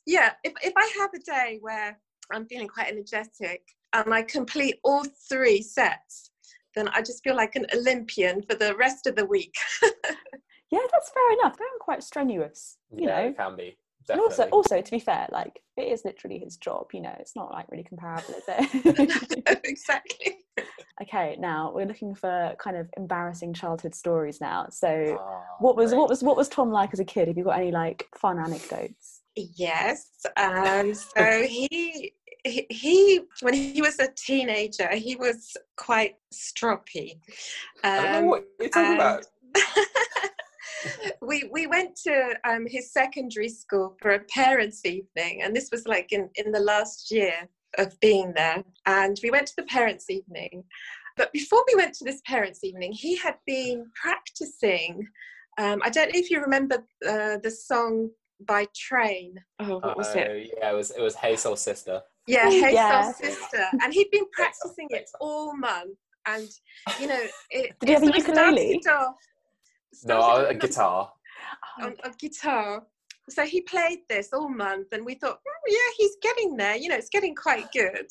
yeah, 0.06 0.32
if, 0.44 0.54
if 0.64 0.74
I 0.76 0.92
have 1.00 1.12
a 1.14 1.20
day 1.20 1.60
where 1.62 2.00
I'm 2.32 2.46
feeling 2.48 2.68
quite 2.68 2.88
energetic 2.88 3.62
and 3.94 4.14
I 4.14 4.24
complete 4.24 4.80
all 4.84 5.04
three 5.30 5.62
sets, 5.62 6.32
then 6.76 6.88
I 6.90 7.02
just 7.02 7.24
feel 7.24 7.36
like 7.36 7.56
an 7.56 7.66
Olympian 7.74 8.42
for 8.44 8.56
the 8.56 8.76
rest 8.76 9.08
of 9.08 9.16
the 9.16 9.26
week. 9.26 9.54
yeah, 9.84 10.80
that's 10.92 11.12
fair 11.12 11.34
enough. 11.34 11.58
They're 11.58 11.68
quite 11.80 12.04
strenuous, 12.04 12.78
you 12.92 13.08
yeah, 13.08 13.22
know. 13.22 13.28
It 13.30 13.38
can 13.38 13.56
be. 13.56 13.78
Definitely. 14.10 14.44
And 14.44 14.54
also, 14.54 14.72
also 14.74 14.82
to 14.82 14.92
be 14.92 15.00
fair, 15.00 15.28
like 15.32 15.62
it 15.78 15.84
is 15.84 16.04
literally 16.04 16.40
his 16.40 16.58
job. 16.58 16.88
You 16.94 17.02
know, 17.02 17.16
it's 17.20 17.36
not 17.36 17.52
like 17.52 17.70
really 17.70 17.84
comparable, 17.84 18.34
is 18.34 18.44
it? 18.48 19.60
exactly. 19.64 20.38
okay, 21.02 21.38
now 21.40 21.72
we're 21.74 21.86
looking 21.86 22.16
for 22.16 22.56
kind 22.60 22.76
of 22.76 22.90
embarrassing 22.98 23.54
childhood 23.54 23.94
stories 23.94 24.42
now. 24.42 24.68
So, 24.72 25.18
oh, 25.20 25.42
what 25.60 25.76
was 25.76 25.92
great. 25.92 26.00
what 26.00 26.10
was 26.10 26.24
what 26.24 26.38
was 26.38 26.50
Tom 26.50 26.72
like 26.72 26.92
as 26.92 27.00
a 27.00 27.06
kid? 27.06 27.28
Have 27.28 27.38
you 27.38 27.44
got 27.44 27.60
any 27.60 27.72
like 27.72 28.08
fun 28.16 28.40
anecdotes? 28.40 29.22
Yes. 29.36 30.10
Um, 30.36 30.94
so 30.94 31.44
he 31.44 32.14
he, 32.46 33.22
when 33.42 33.54
he 33.54 33.82
was 33.82 34.00
a 34.00 34.08
teenager, 34.16 34.90
he 34.96 35.16
was 35.16 35.56
quite 35.76 36.16
stroppy. 36.34 37.20
Um, 37.84 37.92
I 37.92 37.96
don't 37.96 38.22
know 38.24 38.30
what 38.30 38.46
you're 38.60 38.70
talking 38.70 38.92
um, 38.92 38.96
about. 38.96 39.26
we 41.22 41.50
we 41.52 41.68
went 41.68 41.96
to 42.08 42.34
um, 42.48 42.66
his 42.68 42.92
secondary 42.92 43.50
school 43.50 43.96
for 44.02 44.12
a 44.12 44.20
parents' 44.20 44.86
evening, 44.86 45.42
and 45.44 45.56
this 45.56 45.70
was 45.72 45.88
like 45.88 46.12
in 46.12 46.30
in 46.36 46.52
the 46.52 46.60
last 46.60 47.12
year 47.12 47.48
of 47.78 48.00
being 48.00 48.34
there. 48.36 48.64
And 48.86 49.20
we 49.24 49.32
went 49.32 49.48
to 49.48 49.54
the 49.58 49.64
parents' 49.64 50.10
evening, 50.10 50.64
but 51.18 51.32
before 51.34 51.64
we 51.68 51.76
went 51.76 51.94
to 51.96 52.04
this 52.06 52.22
parents' 52.26 52.64
evening, 52.64 52.92
he 52.94 53.16
had 53.18 53.36
been 53.46 53.86
practicing. 54.02 55.08
Um, 55.58 55.82
I 55.84 55.90
don't 55.90 56.14
know 56.14 56.20
if 56.20 56.30
you 56.32 56.40
remember 56.42 56.78
uh, 57.08 57.38
the 57.44 57.52
song 57.52 58.10
by 58.48 58.68
Train. 58.76 59.36
Oh, 59.60 59.80
what 59.80 59.98
was 59.98 60.08
Uh, 60.16 60.20
it? 60.20 60.52
Yeah, 60.58 60.72
it 60.72 60.76
was 60.76 60.92
it 60.92 61.02
was 61.02 61.16
Hey 61.16 61.36
Soul 61.36 61.56
Sister. 61.58 62.02
Yeah, 62.28 62.46
Oh, 62.48 62.52
Hey 62.52 62.74
yeah. 62.74 63.02
Soul 63.12 63.14
Sister. 63.30 63.66
And 63.82 63.94
he'd 63.94 64.12
been 64.12 64.30
practicing 64.32 64.88
it 64.92 65.10
all 65.20 65.56
month. 65.58 65.98
And, 66.26 66.48
you 67.00 67.08
know, 67.08 67.22
it, 67.50 67.74
Did 67.80 67.90
he 67.90 67.94
have 67.94 68.04
it 68.04 68.14
a 68.14 68.18
ukulele? 68.18 68.80
started 68.82 69.04
off- 69.06 69.16
No, 70.06 70.46
a 70.46 70.54
guitar. 70.54 71.12
on 71.82 71.96
a 72.04 72.12
guitar. 72.12 72.84
So 73.30 73.46
he 73.46 73.62
played 73.62 74.00
this 74.10 74.30
all 74.34 74.50
month, 74.50 74.88
and 74.92 75.06
we 75.06 75.16
thought, 75.16 75.40
"Oh, 75.48 75.68
yeah, 75.68 75.94
he's 75.98 76.18
getting 76.22 76.58
there. 76.58 76.76
You 76.76 76.90
know, 76.90 76.96
it's 76.96 77.10
getting 77.10 77.36
quite 77.36 77.72
good. 77.72 78.08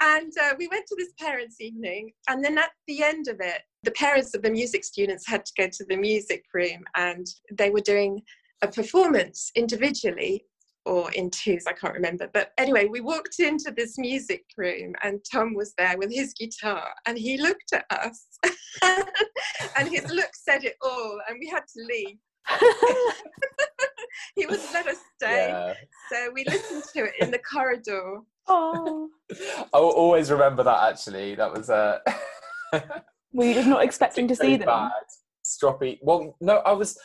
And 0.00 0.32
uh, 0.42 0.54
we 0.58 0.68
went 0.68 0.86
to 0.88 0.96
this 0.98 1.14
parents' 1.18 1.60
evening, 1.60 2.12
and 2.28 2.44
then 2.44 2.58
at 2.58 2.70
the 2.86 3.02
end 3.02 3.28
of 3.28 3.40
it, 3.40 3.62
the 3.84 3.90
parents 3.92 4.34
of 4.34 4.42
the 4.42 4.50
music 4.50 4.84
students 4.84 5.26
had 5.26 5.46
to 5.46 5.52
go 5.56 5.68
to 5.68 5.84
the 5.88 5.96
music 5.96 6.44
room, 6.52 6.84
and 6.94 7.26
they 7.52 7.70
were 7.70 7.80
doing 7.80 8.22
a 8.62 8.68
performance 8.68 9.50
individually 9.54 10.44
or 10.86 11.10
in 11.12 11.30
twos, 11.30 11.64
I 11.66 11.72
can't 11.72 11.94
remember. 11.94 12.28
But 12.32 12.52
anyway, 12.58 12.86
we 12.86 13.00
walked 13.00 13.38
into 13.38 13.72
this 13.76 13.98
music 13.98 14.44
room, 14.56 14.94
and 15.02 15.20
Tom 15.30 15.54
was 15.54 15.74
there 15.78 15.96
with 15.98 16.12
his 16.12 16.34
guitar, 16.34 16.88
and 17.06 17.18
he 17.18 17.40
looked 17.40 17.72
at 17.72 17.86
us, 17.90 18.26
and 19.76 19.88
his 19.88 20.10
look 20.10 20.30
said 20.34 20.64
it 20.64 20.76
all, 20.82 21.20
and 21.28 21.38
we 21.40 21.48
had 21.48 21.62
to 21.74 21.84
leave 21.84 22.18
he 24.36 24.46
wouldn't 24.46 24.72
let 24.72 24.86
us 24.86 24.98
stay. 25.16 25.48
Yeah. 25.48 25.74
So 26.10 26.30
we 26.32 26.44
listened 26.44 26.84
to 26.94 27.04
it 27.04 27.14
in 27.20 27.30
the 27.30 27.38
corridor. 27.38 28.18
oh, 28.48 29.08
I 29.72 29.78
will 29.78 29.90
always 29.90 30.30
remember 30.30 30.62
that 30.62 30.92
actually. 30.92 31.34
That 31.34 31.52
was 31.52 31.70
uh 31.70 31.98
We 33.32 33.38
were 33.38 33.44
you 33.44 33.54
just 33.54 33.68
not 33.68 33.82
expecting 33.84 34.28
to 34.28 34.36
see 34.36 34.56
them? 34.56 34.66
bad. 34.66 34.90
Stroppy. 35.44 35.98
Well, 36.02 36.36
no, 36.40 36.56
I 36.58 36.72
was 36.72 36.98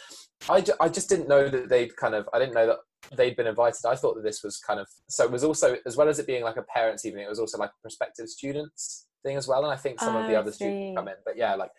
I, 0.49 0.61
ju- 0.61 0.73
I 0.79 0.89
just 0.89 1.09
didn't 1.09 1.27
know 1.27 1.49
that 1.49 1.69
they'd 1.69 1.95
kind 1.95 2.15
of 2.15 2.27
I 2.33 2.39
didn't 2.39 2.53
know 2.53 2.67
that 2.67 2.77
they'd 3.15 3.35
been 3.35 3.47
invited. 3.47 3.85
I 3.85 3.95
thought 3.95 4.15
that 4.15 4.23
this 4.23 4.43
was 4.43 4.57
kind 4.57 4.79
of 4.79 4.87
so 5.07 5.23
it 5.25 5.31
was 5.31 5.43
also 5.43 5.77
as 5.85 5.95
well 5.97 6.09
as 6.09 6.19
it 6.19 6.27
being 6.27 6.43
like 6.43 6.57
a 6.57 6.63
parents 6.63 7.05
evening, 7.05 7.25
it 7.25 7.29
was 7.29 7.39
also 7.39 7.57
like 7.57 7.69
a 7.71 7.81
prospective 7.81 8.29
students 8.29 9.07
thing 9.23 9.37
as 9.37 9.47
well. 9.47 9.63
And 9.63 9.71
I 9.71 9.75
think 9.75 9.99
some 9.99 10.15
of 10.15 10.27
the 10.27 10.35
I 10.35 10.39
other 10.39 10.51
students 10.51 10.97
come 10.97 11.07
in. 11.07 11.15
But 11.25 11.37
yeah, 11.37 11.55
like 11.55 11.71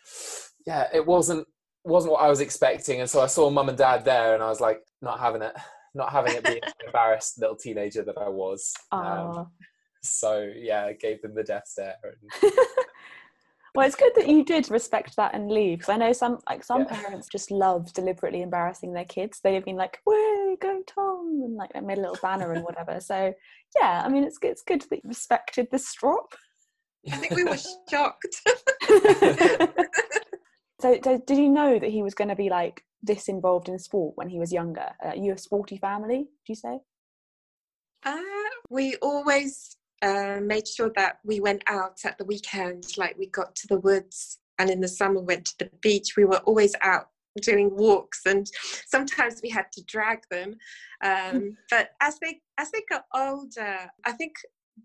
yeah, 0.66 0.88
it 0.92 1.04
wasn't 1.06 1.46
wasn't 1.84 2.12
what 2.12 2.22
I 2.22 2.28
was 2.28 2.40
expecting. 2.40 3.00
And 3.00 3.08
so 3.08 3.20
I 3.20 3.26
saw 3.26 3.48
mum 3.50 3.68
and 3.68 3.78
dad 3.78 4.04
there 4.04 4.34
and 4.34 4.42
I 4.42 4.48
was 4.48 4.60
like, 4.60 4.80
not 5.02 5.18
having 5.20 5.42
it. 5.42 5.54
Not 5.92 6.12
having 6.12 6.34
it 6.36 6.44
be 6.44 6.60
the 6.60 6.72
embarrassed 6.86 7.40
little 7.40 7.56
teenager 7.56 8.04
that 8.04 8.16
I 8.16 8.28
was. 8.28 8.72
Um, 8.92 9.02
Oh. 9.02 9.48
so 10.04 10.48
yeah, 10.54 10.84
I 10.84 10.92
gave 10.92 11.20
them 11.20 11.34
the 11.34 11.42
death 11.42 11.66
stare. 11.66 11.96
And, 12.04 12.52
Well, 13.74 13.86
it's 13.86 13.96
good 13.96 14.12
that 14.16 14.28
you 14.28 14.44
did 14.44 14.70
respect 14.70 15.14
that 15.16 15.34
and 15.34 15.50
leave 15.50 15.78
because 15.78 15.92
I 15.92 15.96
know 15.96 16.12
some 16.12 16.38
like 16.48 16.64
some 16.64 16.80
Yeah. 16.80 17.00
parents 17.00 17.28
just 17.28 17.50
love 17.50 17.92
deliberately 17.92 18.42
embarrassing 18.42 18.92
their 18.92 19.04
kids. 19.04 19.40
They 19.40 19.54
have 19.54 19.64
been 19.64 19.76
like, 19.76 20.00
"Way 20.04 20.56
go 20.60 20.82
Tom!" 20.86 21.42
and 21.44 21.54
like 21.54 21.72
they 21.72 21.80
made 21.80 21.98
a 21.98 22.00
little 22.00 22.18
banner 22.20 22.52
and 22.52 22.64
whatever. 22.64 23.00
So 23.00 23.32
yeah, 23.76 24.02
I 24.04 24.08
mean, 24.08 24.24
it's 24.24 24.38
good. 24.38 24.50
It's 24.50 24.62
good 24.62 24.82
that 24.90 25.04
you 25.04 25.08
respected 25.08 25.68
the 25.70 25.78
strop. 25.78 26.34
I 27.12 27.16
think 27.16 27.34
we 27.36 27.44
were 27.44 27.56
shocked. 27.88 28.40
so, 30.80 30.98
so, 31.02 31.18
did 31.26 31.38
you 31.38 31.48
know 31.48 31.78
that 31.78 31.90
he 31.90 32.02
was 32.02 32.14
going 32.14 32.28
to 32.28 32.36
be 32.36 32.50
like 32.50 32.84
this 33.02 33.28
involved 33.28 33.68
in 33.68 33.78
sport 33.78 34.16
when 34.16 34.28
he 34.28 34.38
was 34.38 34.52
younger? 34.52 34.90
Uh, 35.04 35.12
you 35.16 35.32
a 35.32 35.38
sporty 35.38 35.76
family? 35.76 36.24
Do 36.24 36.52
you 36.52 36.54
say? 36.56 36.80
Uh, 38.04 38.20
we 38.68 38.96
always 38.96 39.76
uh, 40.02 40.38
made 40.42 40.66
sure 40.66 40.90
that 40.96 41.18
we 41.24 41.40
went 41.40 41.62
out 41.66 41.98
at 42.04 42.18
the 42.18 42.24
weekend, 42.24 42.84
like 42.96 43.16
we 43.18 43.26
got 43.26 43.54
to 43.56 43.66
the 43.68 43.80
woods 43.80 44.38
and 44.58 44.70
in 44.70 44.80
the 44.80 44.88
summer 44.88 45.20
went 45.20 45.46
to 45.46 45.58
the 45.58 45.70
beach. 45.80 46.16
We 46.16 46.24
were 46.24 46.38
always 46.38 46.74
out 46.82 47.08
doing 47.42 47.70
walks 47.74 48.22
and 48.26 48.46
sometimes 48.86 49.40
we 49.42 49.50
had 49.50 49.70
to 49.72 49.84
drag 49.84 50.20
them. 50.30 50.56
Um, 51.02 51.56
but 51.70 51.90
as 52.00 52.18
they 52.20 52.40
as 52.58 52.70
they 52.70 52.82
got 52.88 53.04
older, 53.14 53.90
I 54.04 54.12
think 54.12 54.34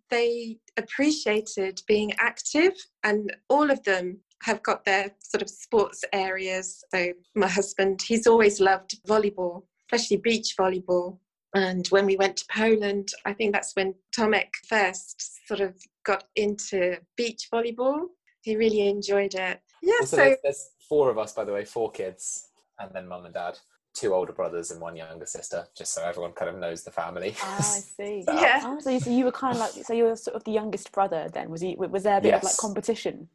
they 0.09 0.57
appreciated 0.77 1.81
being 1.87 2.13
active 2.19 2.73
and 3.03 3.33
all 3.49 3.71
of 3.71 3.83
them 3.83 4.19
have 4.43 4.61
got 4.63 4.85
their 4.85 5.11
sort 5.19 5.41
of 5.41 5.49
sports 5.49 6.03
areas. 6.13 6.83
So 6.93 7.13
my 7.35 7.47
husband, 7.47 8.01
he's 8.01 8.27
always 8.27 8.59
loved 8.59 8.99
volleyball, 9.07 9.63
especially 9.91 10.17
beach 10.17 10.55
volleyball. 10.59 11.17
And 11.55 11.87
when 11.87 12.05
we 12.05 12.17
went 12.17 12.35
to 12.37 12.45
Poland, 12.51 13.09
I 13.25 13.31
think 13.31 13.53
that's 13.53 13.75
when 13.75 13.95
Tomek 14.15 14.49
first 14.67 15.47
sort 15.47 15.61
of 15.61 15.73
got 16.05 16.25
into 16.35 16.97
beach 17.15 17.47
volleyball. 17.51 18.01
He 18.41 18.57
really 18.57 18.89
enjoyed 18.89 19.35
it. 19.35 19.61
Yeah, 19.81 19.93
Also, 20.01 20.17
so 20.17 20.17
there's, 20.17 20.37
there's 20.43 20.69
four 20.87 21.09
of 21.09 21.17
us, 21.17 21.31
by 21.31 21.45
the 21.45 21.53
way, 21.53 21.63
four 21.63 21.89
kids, 21.91 22.49
and 22.77 22.91
then 22.93 23.07
mum 23.07 23.23
and 23.23 23.33
dad, 23.33 23.57
two 23.93 24.13
older 24.13 24.33
brothers 24.33 24.71
and 24.71 24.81
one 24.81 24.97
younger 24.97 25.25
sister, 25.25 25.65
just 25.77 25.93
so 25.93 26.03
everyone 26.03 26.33
kind 26.33 26.49
of 26.49 26.57
knows 26.59 26.83
the 26.83 26.91
family. 26.91 27.33
Ah, 27.41 27.57
I 27.57 27.79
see. 27.79 28.25
Yeah. 28.27 28.59
Oh, 28.63 28.79
so, 28.81 28.89
you, 28.89 28.99
so 28.99 29.09
you 29.09 29.23
were 29.23 29.31
kind 29.31 29.53
of 29.53 29.61
like 29.61 29.71
so 29.71 29.93
you 29.93 30.03
were 30.03 30.15
sort 30.17 30.35
of 30.35 30.43
the 30.43 30.51
youngest 30.51 30.91
brother 30.91 31.29
then. 31.31 31.49
Was 31.49 31.61
he? 31.61 31.75
Was 31.77 32.03
there 32.03 32.17
a 32.17 32.21
bit 32.21 32.33
of 32.33 32.43
like 32.43 32.57
competition? 32.57 33.29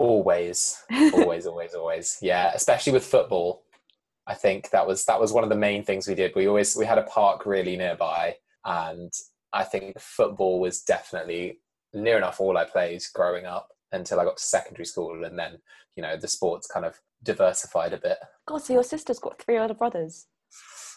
always, 0.00 0.82
always, 1.12 1.46
always, 1.46 1.74
always. 1.74 2.18
Yeah, 2.20 2.50
especially 2.54 2.94
with 2.94 3.04
football. 3.04 3.62
I 4.26 4.34
think 4.34 4.70
that 4.70 4.86
was 4.86 5.04
that 5.06 5.20
was 5.20 5.32
one 5.32 5.44
of 5.44 5.50
the 5.50 5.56
main 5.56 5.82
things 5.84 6.06
we 6.06 6.14
did. 6.14 6.34
We 6.34 6.46
always 6.46 6.76
we 6.76 6.86
had 6.86 6.98
a 6.98 7.02
park 7.04 7.46
really 7.46 7.76
nearby, 7.76 8.36
and 8.64 9.12
I 9.52 9.64
think 9.64 9.98
football 9.98 10.60
was 10.60 10.82
definitely 10.82 11.58
near 11.92 12.16
enough 12.16 12.40
all 12.40 12.56
I 12.56 12.64
played 12.64 13.02
growing 13.14 13.46
up 13.46 13.68
until 13.92 14.20
I 14.20 14.24
got 14.24 14.36
to 14.36 14.42
secondary 14.42 14.84
school, 14.84 15.24
and 15.24 15.38
then 15.38 15.58
you 15.96 16.02
know 16.02 16.16
the 16.16 16.28
sports 16.28 16.66
kind 16.66 16.86
of 16.86 17.00
diversified 17.22 17.92
a 17.92 17.98
bit. 17.98 18.18
God, 18.46 18.58
so 18.62 18.72
your 18.72 18.84
sister's 18.84 19.18
got 19.18 19.40
three 19.40 19.58
older 19.58 19.74
brothers. 19.74 20.26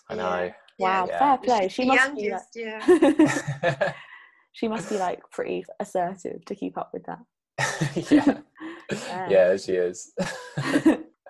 I 0.10 0.16
know. 0.16 0.52
Wow, 0.80 1.08
Yeah. 1.08 1.20
fair 1.20 1.38
play. 1.38 1.68
She 1.70 1.84
the 1.84 1.88
must 1.90 2.16
be 2.16 2.22
youngest, 2.24 2.56
like, 2.56 3.62
yeah. 3.64 3.94
she 4.54 4.68
must 4.68 4.90
be 4.90 4.98
like 4.98 5.22
pretty 5.32 5.66
assertive 5.80 6.44
to 6.46 6.56
keep 6.56 6.78
up 6.78 6.92
with 6.94 7.04
that. 7.06 7.20
yeah. 8.12 8.38
Yeah. 8.92 9.30
yeah, 9.30 9.58
she 9.58 9.74
is. 9.74 10.14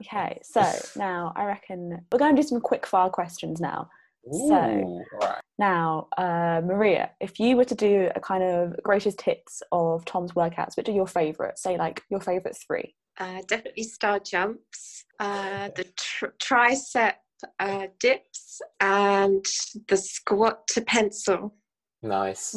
Okay, 0.02 0.40
so 0.44 0.64
now 0.96 1.34
I 1.36 1.46
reckon 1.46 2.06
we're 2.12 2.20
going 2.20 2.36
to 2.36 2.42
do 2.42 2.48
some 2.48 2.62
quick 2.62 2.86
fire 2.86 3.10
questions 3.10 3.60
now. 3.60 3.90
So- 4.32 5.04
right. 5.22 5.40
Now, 5.60 6.08
uh, 6.18 6.62
Maria, 6.66 7.12
if 7.22 7.40
you 7.40 7.56
were 7.58 7.66
to 7.66 7.76
do 7.76 8.10
a 8.16 8.20
kind 8.20 8.44
of 8.44 8.76
greatest 8.84 9.22
hits 9.22 9.62
of 9.72 10.04
Tom's 10.06 10.32
workouts, 10.32 10.76
which 10.76 10.90
are 10.90 10.94
your 10.94 11.06
favourite? 11.08 11.60
Say 11.60 11.78
like 11.78 12.02
your 12.10 12.22
favourite 12.22 12.58
three. 12.66 12.96
uh, 13.20 13.42
definitely 13.48 13.84
star 13.84 14.20
jumps, 14.20 15.06
uh, 15.20 15.70
the 15.76 15.84
tr- 15.96 16.34
tricep 16.42 17.14
uh, 17.60 17.88
dips, 18.00 18.60
and 18.80 19.46
the 19.90 19.98
squat 19.98 20.66
to 20.70 20.82
pencil. 20.82 21.54
Nice. 22.02 22.56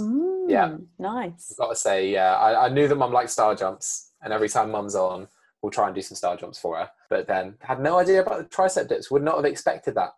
Yeah, 0.49 0.77
nice. 0.99 1.53
I've 1.53 1.57
got 1.59 1.69
to 1.71 1.77
say, 1.77 2.11
yeah, 2.11 2.35
I, 2.37 2.67
I 2.67 2.69
knew 2.71 2.89
that 2.89 2.97
mum 2.97 3.13
liked 3.13 3.31
star 3.31 3.55
jumps, 3.55 4.13
and 4.23 4.33
every 4.33 4.49
time 4.49 4.71
mum's 4.71 4.95
on, 4.95 5.29
we'll 5.61 5.71
try 5.71 5.87
and 5.87 5.95
do 5.95 6.01
some 6.03 6.17
star 6.17 6.37
jumps 6.37 6.59
for 6.59 6.79
her. 6.79 6.91
But 7.09 7.27
then 7.29 7.55
had 7.61 7.81
no 7.81 7.99
idea 7.99 8.23
about 8.23 8.39
the 8.39 8.45
tricep 8.57 8.89
dips. 8.89 9.11
Would 9.11 9.23
not 9.23 9.37
have 9.37 9.45
expected 9.45 9.95
that. 9.95 10.11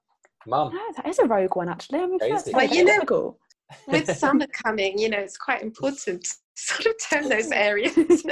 Mum, 0.47 0.73
No, 0.73 0.80
that 0.97 1.07
is 1.07 1.18
a 1.18 1.26
rogue 1.26 1.57
one 1.57 1.68
actually. 1.68 1.99
I 2.00 2.07
mean, 2.07 2.18
Crazy. 2.18 2.33
that's 2.33 2.52
Well, 2.52 2.66
you 2.66 2.85
know- 2.85 2.92
difficult. 2.95 3.38
With 3.87 4.16
summer 4.16 4.47
coming, 4.64 4.99
you 4.99 5.11
know, 5.11 5.18
it's 5.18 5.37
quite 5.37 5.62
important 5.62 6.25
to 6.25 6.30
sort 6.57 6.87
of 6.87 6.95
turn 7.11 7.28
those 7.28 7.50
areas. 7.50 7.95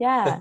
yeah. 0.00 0.38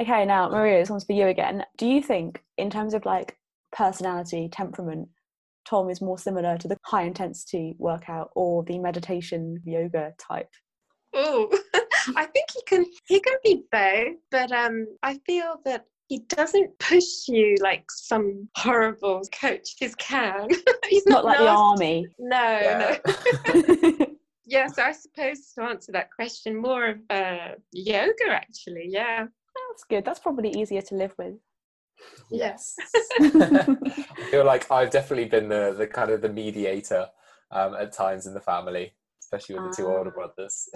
Okay, 0.00 0.24
now 0.24 0.48
Maria, 0.48 0.78
this 0.80 0.90
one's 0.90 1.04
for 1.04 1.12
you 1.12 1.26
again. 1.26 1.64
Do 1.76 1.86
you 1.86 2.00
think, 2.02 2.40
in 2.56 2.70
terms 2.70 2.94
of 2.94 3.04
like 3.04 3.36
personality, 3.72 4.48
temperament, 4.50 5.08
Tom 5.68 5.90
is 5.90 6.00
more 6.00 6.18
similar 6.18 6.56
to 6.58 6.68
the 6.68 6.76
high 6.84 7.02
intensity 7.02 7.74
workout 7.78 8.30
or 8.36 8.62
the 8.64 8.78
meditation 8.78 9.60
yoga 9.64 10.12
type? 10.18 10.50
oh, 11.14 11.48
I 12.16 12.26
think 12.26 12.46
he 12.54 12.62
can 12.66 12.84
he 13.06 13.20
can 13.20 13.34
be 13.44 13.62
both, 13.70 14.16
but 14.30 14.52
um, 14.52 14.86
I 15.02 15.18
feel 15.26 15.60
that 15.64 15.86
he 16.08 16.20
doesn't 16.20 16.78
push 16.78 17.28
you 17.28 17.56
like 17.60 17.84
some 17.90 18.48
horrible 18.56 19.22
coaches 19.38 19.94
can. 19.96 20.48
He's 20.88 21.06
Not 21.06 21.24
not, 21.24 21.24
like 21.26 21.38
the 21.38 21.48
army. 21.48 22.06
No, 22.18 22.60
Yeah. 22.62 22.98
no. 23.06 24.06
yeah, 24.46 24.66
so 24.68 24.82
I 24.82 24.92
suppose 24.92 25.52
to 25.54 25.62
answer 25.64 25.92
that 25.92 26.08
question, 26.14 26.56
more 26.56 26.86
of 26.86 26.98
uh, 27.10 27.48
yoga 27.72 28.30
actually. 28.30 28.86
Yeah. 28.88 29.26
That's 29.70 29.84
good. 29.84 30.04
That's 30.04 30.20
probably 30.20 30.50
easier 30.50 30.82
to 30.82 30.94
live 30.94 31.14
with. 31.18 31.34
Yes. 32.30 32.74
I 33.20 33.76
feel 34.30 34.44
like 34.44 34.70
I've 34.70 34.90
definitely 34.90 35.26
been 35.26 35.48
the, 35.48 35.74
the 35.76 35.86
kind 35.86 36.10
of 36.10 36.22
the 36.22 36.28
mediator 36.28 37.08
um, 37.50 37.74
at 37.74 37.92
times 37.92 38.26
in 38.26 38.34
the 38.34 38.40
family, 38.40 38.94
especially 39.30 39.58
with 39.58 39.70
the 39.70 39.76
two 39.82 39.88
older 39.88 40.10
Ah. 40.10 40.14
brothers. 40.14 40.68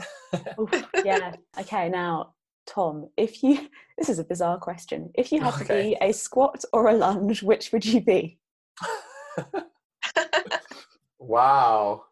Oof, 0.60 0.70
yeah. 1.04 1.34
Okay, 1.58 1.88
now 1.88 2.34
Tom, 2.66 3.08
if 3.16 3.42
you 3.42 3.68
this 3.98 4.08
is 4.08 4.18
a 4.18 4.24
bizarre 4.24 4.58
question. 4.58 5.10
If 5.14 5.32
you 5.32 5.40
had 5.40 5.54
to 5.54 5.64
be 5.64 5.96
a 6.00 6.12
squat 6.12 6.64
or 6.72 6.88
a 6.88 6.94
lunge, 6.94 7.42
which 7.42 7.72
would 7.72 7.84
you 7.84 8.00
be? 8.00 8.38
wow. 11.18 12.04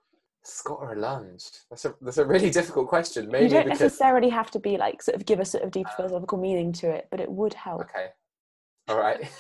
Squat 0.43 0.79
or 0.81 0.93
a 0.95 0.99
lunge? 0.99 1.45
That's 1.69 1.85
a 1.85 1.95
that's 2.01 2.19
a 2.19 2.25
really 2.25 2.51
difficult 2.51 2.89
question. 2.89 3.29
Maybe 3.31 3.45
you 3.45 3.51
don't 3.51 3.65
because... 3.65 3.81
necessarily 3.81 4.31
have 4.31 4.51
to 4.53 4.59
be 4.59 4.79
like 4.79 5.03
sort 5.03 5.17
of 5.17 5.27
give 5.27 5.41
a 5.41 5.45
sort 5.45 5.65
of 5.65 5.71
deep 5.71 5.87
philosophical 5.97 6.39
meaning 6.39 6.73
to 6.75 6.89
it, 6.89 7.09
but 7.11 7.21
it 7.21 7.31
would 7.31 7.55
help. 7.55 7.83
Okay. 7.83 8.09
All 8.89 8.99
right. 8.99 9.31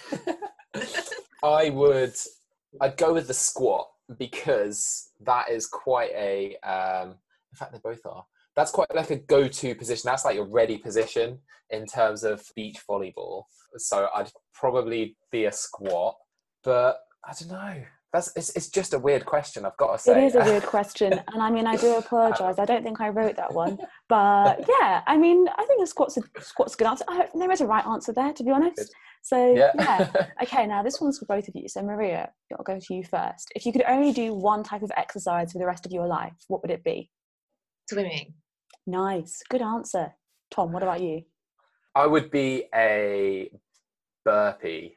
I 1.42 1.70
would 1.70 2.14
I'd 2.80 2.96
go 2.96 3.14
with 3.14 3.26
the 3.26 3.34
squat 3.34 3.88
because 4.18 5.10
that 5.20 5.50
is 5.50 5.66
quite 5.66 6.10
a 6.12 6.56
um 6.62 7.10
in 7.52 7.56
fact 7.56 7.72
they 7.72 7.78
both 7.82 8.04
are. 8.06 8.24
That's 8.56 8.70
quite 8.70 8.94
like 8.94 9.10
a 9.10 9.16
go-to 9.16 9.74
position. 9.74 10.02
That's 10.08 10.24
like 10.24 10.34
your 10.34 10.46
ready 10.46 10.76
position 10.76 11.38
in 11.70 11.86
terms 11.86 12.24
of 12.24 12.42
beach 12.56 12.78
volleyball. 12.88 13.44
So 13.76 14.08
i'd 14.16 14.30
probably 14.54 15.16
be 15.30 15.44
a 15.44 15.52
squat 15.52 16.16
but 16.64 16.98
i 17.24 17.32
don't 17.38 17.50
know. 17.50 17.82
That's 18.12 18.32
it's, 18.34 18.50
it's 18.56 18.68
just 18.68 18.92
a 18.92 18.98
weird 18.98 19.24
question 19.24 19.64
i've 19.64 19.76
got 19.76 19.92
to 19.92 19.98
say. 20.02 20.24
it 20.24 20.26
is 20.26 20.34
a 20.34 20.40
weird 20.40 20.62
question 20.76 21.12
and 21.12 21.40
i 21.40 21.48
mean 21.48 21.66
i 21.66 21.76
do 21.76 21.94
apologize. 21.96 22.58
I 22.58 22.64
don't 22.64 22.82
think 22.82 23.00
i 23.00 23.08
wrote 23.08 23.36
that 23.36 23.54
one 23.54 23.78
but 24.08 24.64
yeah 24.80 25.02
i 25.06 25.16
mean 25.16 25.46
i 25.56 25.64
think 25.64 25.82
a 25.82 25.86
squat's 25.86 26.16
a 26.16 26.22
squat's 26.40 26.74
a 26.74 26.76
good 26.78 26.88
answer. 26.88 27.04
I, 27.06 27.28
there 27.34 27.52
is 27.52 27.60
a 27.60 27.66
right 27.66 27.86
answer 27.86 28.12
there 28.12 28.32
to 28.32 28.42
be 28.42 28.50
honest 28.50 28.92
so 29.22 29.54
yeah. 29.54 29.70
yeah. 29.78 30.26
okay 30.42 30.66
now 30.66 30.82
this 30.82 31.00
one's 31.00 31.18
for 31.18 31.26
both 31.26 31.46
of 31.46 31.54
you 31.54 31.68
so 31.68 31.82
maria 31.82 32.30
i'll 32.56 32.64
go 32.64 32.78
to 32.80 32.94
you 32.94 33.04
first 33.04 33.50
if 33.54 33.66
you 33.66 33.72
could 33.72 33.84
only 33.86 34.12
do 34.12 34.34
one 34.34 34.62
type 34.62 34.82
of 34.82 34.90
exercise 34.96 35.52
for 35.52 35.58
the 35.58 35.66
rest 35.66 35.84
of 35.84 35.92
your 35.92 36.06
life 36.06 36.32
what 36.48 36.62
would 36.62 36.70
it 36.70 36.82
be 36.82 37.10
swimming 37.88 38.32
Nice. 38.86 39.42
Good 39.48 39.62
answer. 39.62 40.14
Tom, 40.50 40.72
what 40.72 40.82
about 40.82 41.00
you? 41.00 41.22
I 41.94 42.06
would 42.06 42.30
be 42.30 42.64
a 42.74 43.50
burpee. 44.24 44.96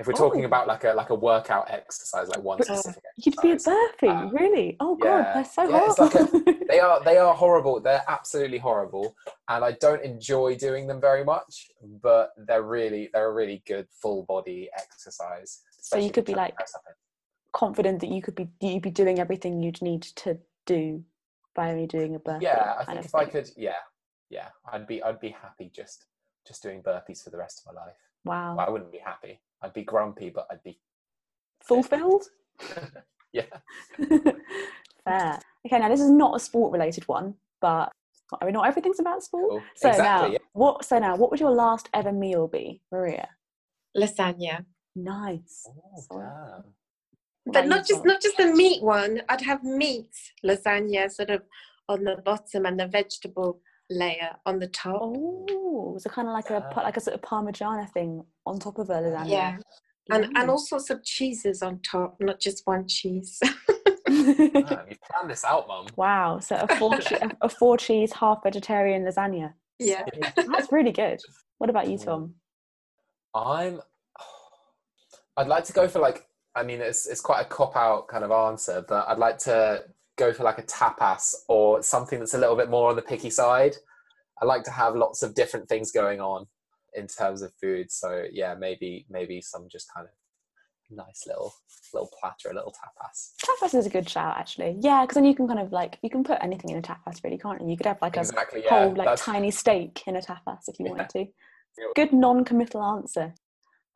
If 0.00 0.06
we're 0.06 0.14
talking 0.14 0.42
oh. 0.42 0.46
about 0.46 0.66
like 0.66 0.84
a 0.84 0.92
like 0.94 1.10
a 1.10 1.14
workout 1.14 1.70
exercise, 1.70 2.28
like 2.28 2.42
one 2.42 2.62
specific 2.62 3.02
You'd 3.16 3.36
be 3.42 3.52
a 3.52 3.56
burpee, 3.56 4.08
um, 4.08 4.34
really? 4.34 4.76
Oh 4.80 4.96
god, 4.96 5.18
yeah, 5.18 5.34
they're 5.34 5.44
so 5.44 5.68
yeah, 5.68 5.92
horrible. 5.94 6.04
Like 6.04 6.56
a, 6.60 6.64
they 6.68 6.80
are 6.80 7.04
they 7.04 7.16
are 7.18 7.34
horrible. 7.44 7.80
They're 7.80 8.04
absolutely 8.08 8.58
horrible, 8.58 9.14
and 9.48 9.64
I 9.64 9.72
don't 9.72 10.02
enjoy 10.02 10.56
doing 10.56 10.86
them 10.86 11.00
very 11.00 11.22
much. 11.22 11.68
But 12.02 12.30
they're 12.36 12.62
really 12.62 13.10
they're 13.12 13.28
a 13.28 13.34
really 13.34 13.62
good 13.66 13.86
full 13.90 14.24
body 14.24 14.70
exercise. 14.74 15.60
So 15.80 15.98
you 15.98 16.10
could 16.10 16.24
be 16.24 16.34
like 16.34 16.56
confident 17.52 18.00
that 18.00 18.08
you 18.08 18.22
could 18.22 18.34
be 18.34 18.48
you'd 18.60 18.82
be 18.82 18.90
doing 18.90 19.18
everything 19.18 19.62
you'd 19.62 19.82
need 19.82 20.02
to 20.02 20.38
do 20.64 21.04
by 21.54 21.70
only 21.70 21.86
doing 21.86 22.14
a 22.14 22.18
burpee. 22.18 22.44
Yeah, 22.44 22.74
I 22.78 22.84
think 22.84 22.98
if 23.00 23.10
thing. 23.10 23.20
I 23.20 23.24
could, 23.26 23.50
yeah, 23.56 23.72
yeah, 24.30 24.48
I'd 24.72 24.86
be, 24.86 25.02
I'd 25.02 25.20
be 25.20 25.30
happy 25.30 25.70
just, 25.74 26.06
just 26.46 26.62
doing 26.62 26.82
burpees 26.82 27.22
for 27.22 27.30
the 27.30 27.38
rest 27.38 27.60
of 27.60 27.74
my 27.74 27.80
life. 27.80 27.96
Wow. 28.24 28.56
Well, 28.56 28.66
I 28.66 28.70
wouldn't 28.70 28.92
be 28.92 28.98
happy. 28.98 29.40
I'd 29.62 29.72
be 29.72 29.82
grumpy, 29.82 30.30
but 30.30 30.46
I'd 30.50 30.62
be 30.62 30.78
fulfilled. 31.62 32.24
yeah. 33.32 33.44
Fair. 35.04 35.40
Okay, 35.66 35.78
now 35.78 35.88
this 35.88 36.00
is 36.00 36.10
not 36.10 36.36
a 36.36 36.40
sport-related 36.40 37.06
one, 37.08 37.34
but 37.60 37.92
I 38.40 38.44
mean, 38.44 38.54
not 38.54 38.66
everything's 38.66 39.00
about 39.00 39.22
sport. 39.22 39.50
Cool. 39.50 39.62
So 39.76 39.88
exactly, 39.88 40.28
now, 40.28 40.32
yeah. 40.32 40.38
what? 40.52 40.84
So 40.84 40.98
now, 40.98 41.16
what 41.16 41.30
would 41.30 41.40
your 41.40 41.50
last 41.50 41.88
ever 41.92 42.12
meal 42.12 42.48
be, 42.48 42.80
Maria? 42.92 43.28
Lasagna. 43.96 44.64
Nice. 44.94 45.66
Oh, 46.12 46.64
but 47.46 47.66
not 47.66 47.86
just 47.86 48.04
not 48.04 48.20
just 48.20 48.36
the 48.36 48.52
meat 48.54 48.82
one. 48.82 49.22
I'd 49.28 49.40
have 49.42 49.62
meat 49.64 50.10
lasagna 50.44 51.10
sort 51.10 51.30
of 51.30 51.42
on 51.88 52.04
the 52.04 52.16
bottom 52.24 52.66
and 52.66 52.78
the 52.78 52.86
vegetable 52.86 53.60
layer 53.90 54.30
on 54.46 54.58
the 54.58 54.68
top. 54.68 55.00
Oh, 55.02 55.96
so 55.98 56.08
kind 56.10 56.28
of 56.28 56.34
like 56.34 56.50
a 56.50 56.66
like 56.76 56.96
a 56.96 57.00
sort 57.00 57.14
of 57.14 57.22
parmigiana 57.22 57.90
thing 57.90 58.24
on 58.46 58.58
top 58.58 58.78
of 58.78 58.90
a 58.90 58.94
lasagna. 58.94 59.28
Yeah, 59.28 59.56
and 60.10 60.24
and 60.36 60.50
all 60.50 60.58
sorts 60.58 60.90
of 60.90 61.04
cheeses 61.04 61.62
on 61.62 61.80
top, 61.80 62.16
not 62.20 62.40
just 62.40 62.62
one 62.66 62.86
cheese. 62.86 63.38
you 64.08 64.50
planned 64.52 65.28
this 65.28 65.44
out, 65.44 65.68
mum. 65.68 65.86
Wow, 65.96 66.38
so 66.40 66.56
a 66.56 66.76
four 66.76 66.98
a 67.42 67.48
four 67.48 67.76
cheese 67.76 68.12
half 68.12 68.42
vegetarian 68.42 69.04
lasagna. 69.04 69.52
Yeah, 69.78 70.04
that's 70.36 70.72
really 70.72 70.92
good. 70.92 71.20
What 71.58 71.70
about 71.70 71.88
you, 71.88 71.98
mm. 71.98 72.04
Tom? 72.04 72.34
I'm. 73.34 73.80
I'd 75.36 75.46
like 75.46 75.64
to 75.64 75.72
go 75.72 75.88
for 75.88 76.00
like 76.00 76.26
I 76.54 76.62
mean, 76.62 76.80
it's 76.80 77.06
it's 77.06 77.20
quite 77.20 77.40
a 77.42 77.44
cop 77.44 77.76
out 77.76 78.08
kind 78.08 78.24
of 78.24 78.30
answer, 78.30 78.84
but 78.86 79.08
I'd 79.08 79.18
like 79.18 79.38
to 79.40 79.84
go 80.20 80.32
for 80.32 80.44
like 80.44 80.58
a 80.58 80.62
tapas 80.62 81.34
or 81.48 81.82
something 81.82 82.18
that's 82.18 82.34
a 82.34 82.38
little 82.38 82.56
bit 82.56 82.70
more 82.70 82.90
on 82.90 82.96
the 82.96 83.02
picky 83.02 83.30
side. 83.30 83.74
I 84.40 84.44
like 84.44 84.62
to 84.64 84.70
have 84.70 84.94
lots 84.94 85.22
of 85.22 85.34
different 85.34 85.68
things 85.68 85.90
going 85.90 86.20
on 86.20 86.46
in 86.94 87.06
terms 87.06 87.42
of 87.42 87.52
food. 87.60 87.90
So 87.90 88.24
yeah, 88.30 88.54
maybe 88.54 89.06
maybe 89.10 89.40
some 89.40 89.66
just 89.70 89.88
kind 89.94 90.06
of 90.06 90.12
nice 90.96 91.24
little 91.26 91.52
little 91.94 92.10
platter, 92.20 92.50
a 92.50 92.54
little 92.54 92.72
tapas. 92.72 93.32
Tapas 93.44 93.78
is 93.78 93.86
a 93.86 93.90
good 93.90 94.08
shout, 94.08 94.36
actually. 94.38 94.76
Yeah, 94.80 95.02
because 95.02 95.14
then 95.14 95.24
you 95.24 95.34
can 95.34 95.48
kind 95.48 95.60
of 95.60 95.72
like 95.72 95.98
you 96.02 96.10
can 96.10 96.24
put 96.24 96.38
anything 96.42 96.70
in 96.70 96.78
a 96.78 96.82
tapas, 96.82 97.22
really, 97.24 97.38
can't 97.38 97.60
you? 97.60 97.70
You 97.70 97.76
could 97.76 97.86
have 97.86 98.02
like 98.02 98.16
a 98.16 98.20
exactly, 98.20 98.62
yeah, 98.64 98.84
whole 98.84 98.94
like 98.94 99.06
that's... 99.06 99.24
tiny 99.24 99.50
steak 99.50 100.02
in 100.06 100.16
a 100.16 100.20
tapas 100.20 100.68
if 100.68 100.78
you 100.78 100.86
yeah. 100.86 100.90
wanted 100.90 101.08
to. 101.10 101.26
Good 101.96 102.12
non-committal 102.12 102.82
answer. 102.82 103.32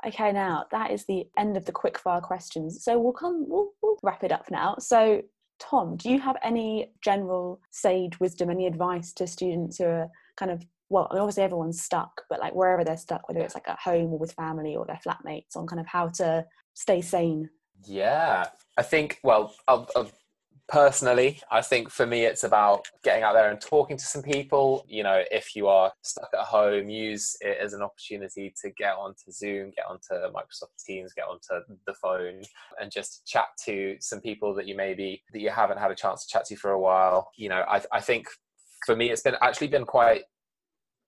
Okay, 0.07 0.33
now 0.33 0.65
that 0.71 0.91
is 0.91 1.07
the 1.07 1.25
end 1.37 1.57
of 1.57 1.65
the 1.65 1.73
quickfire 1.73 2.23
questions. 2.23 2.85
So 2.85 2.99
we'll 2.99 3.13
come, 3.13 3.47
we'll, 3.49 3.71
we'll 3.83 3.99
wrap 4.03 4.23
it 4.23 4.33
up 4.33 4.51
now. 4.51 4.77
So, 4.79 5.23
Tom, 5.59 5.97
do 5.97 6.11
you 6.11 6.21
have 6.21 6.37
any 6.43 6.93
general 7.03 7.61
sage 7.71 8.19
wisdom, 8.21 8.51
any 8.51 8.67
advice 8.67 9.13
to 9.15 9.27
students 9.27 9.79
who 9.79 9.85
are 9.85 10.09
kind 10.37 10.51
of 10.51 10.65
well, 10.91 11.09
I 11.11 11.15
mean, 11.15 11.23
obviously 11.23 11.43
everyone's 11.43 11.83
stuck, 11.83 12.23
but 12.29 12.41
like 12.41 12.55
wherever 12.55 12.85
they're 12.85 12.97
stuck, 12.97 13.27
whether 13.29 13.41
it's 13.41 13.55
like 13.55 13.69
at 13.69 13.79
home 13.79 14.13
or 14.13 14.19
with 14.19 14.33
family 14.33 14.77
or 14.77 14.85
their 14.85 15.01
flatmates, 15.05 15.57
on 15.57 15.67
kind 15.67 15.81
of 15.81 15.87
how 15.87 16.09
to 16.09 16.45
stay 16.75 17.01
sane. 17.01 17.49
Yeah, 17.87 18.45
I 18.77 18.83
think. 18.83 19.19
Well, 19.25 19.55
I'll, 19.67 19.89
I'll 19.97 20.11
personally 20.69 21.41
i 21.51 21.61
think 21.61 21.91
for 21.91 22.07
me 22.07 22.25
it's 22.25 22.45
about 22.45 22.87
getting 23.03 23.23
out 23.23 23.35
there 23.35 23.51
and 23.51 23.61
talking 23.61 23.99
to 23.99 24.05
some 24.05 24.23
people. 24.23 24.85
You 24.89 25.03
know 25.03 25.23
if 25.31 25.55
you 25.55 25.69
are 25.69 25.93
stuck 26.03 26.31
at 26.33 26.47
home 26.47 26.89
use 26.89 27.37
it 27.41 27.59
as 27.63 27.75
an 27.75 27.83
opportunity 27.83 28.55
to 28.63 28.71
get 28.71 28.95
onto 28.95 29.31
zoom 29.31 29.73
get 29.77 29.85
onto 29.89 30.15
microsoft 30.33 30.83
teams 30.85 31.13
get 31.13 31.27
onto 31.27 31.65
the 31.87 31.95
phone 31.95 32.43
and 32.81 32.91
just 32.91 33.27
chat 33.27 33.47
to 33.67 33.97
some 34.01 34.21
people 34.21 34.55
that 34.55 34.67
you 34.67 34.75
maybe 34.75 35.23
that 35.33 35.41
you 35.41 35.51
haven't 35.51 35.79
had 35.79 35.91
a 35.91 35.95
chance 35.95 36.25
to 36.25 36.33
chat 36.33 36.47
to 36.47 36.57
for 36.57 36.71
a 36.71 36.81
while. 36.81 37.31
You 37.37 37.51
know 37.51 37.65
i, 37.69 37.83
I 37.93 38.01
think 38.01 38.27
for 38.87 38.97
me 38.97 39.11
it's 39.11 39.23
been 39.23 39.37
actually 39.43 39.69
been 39.69 39.85
quite 39.85 40.23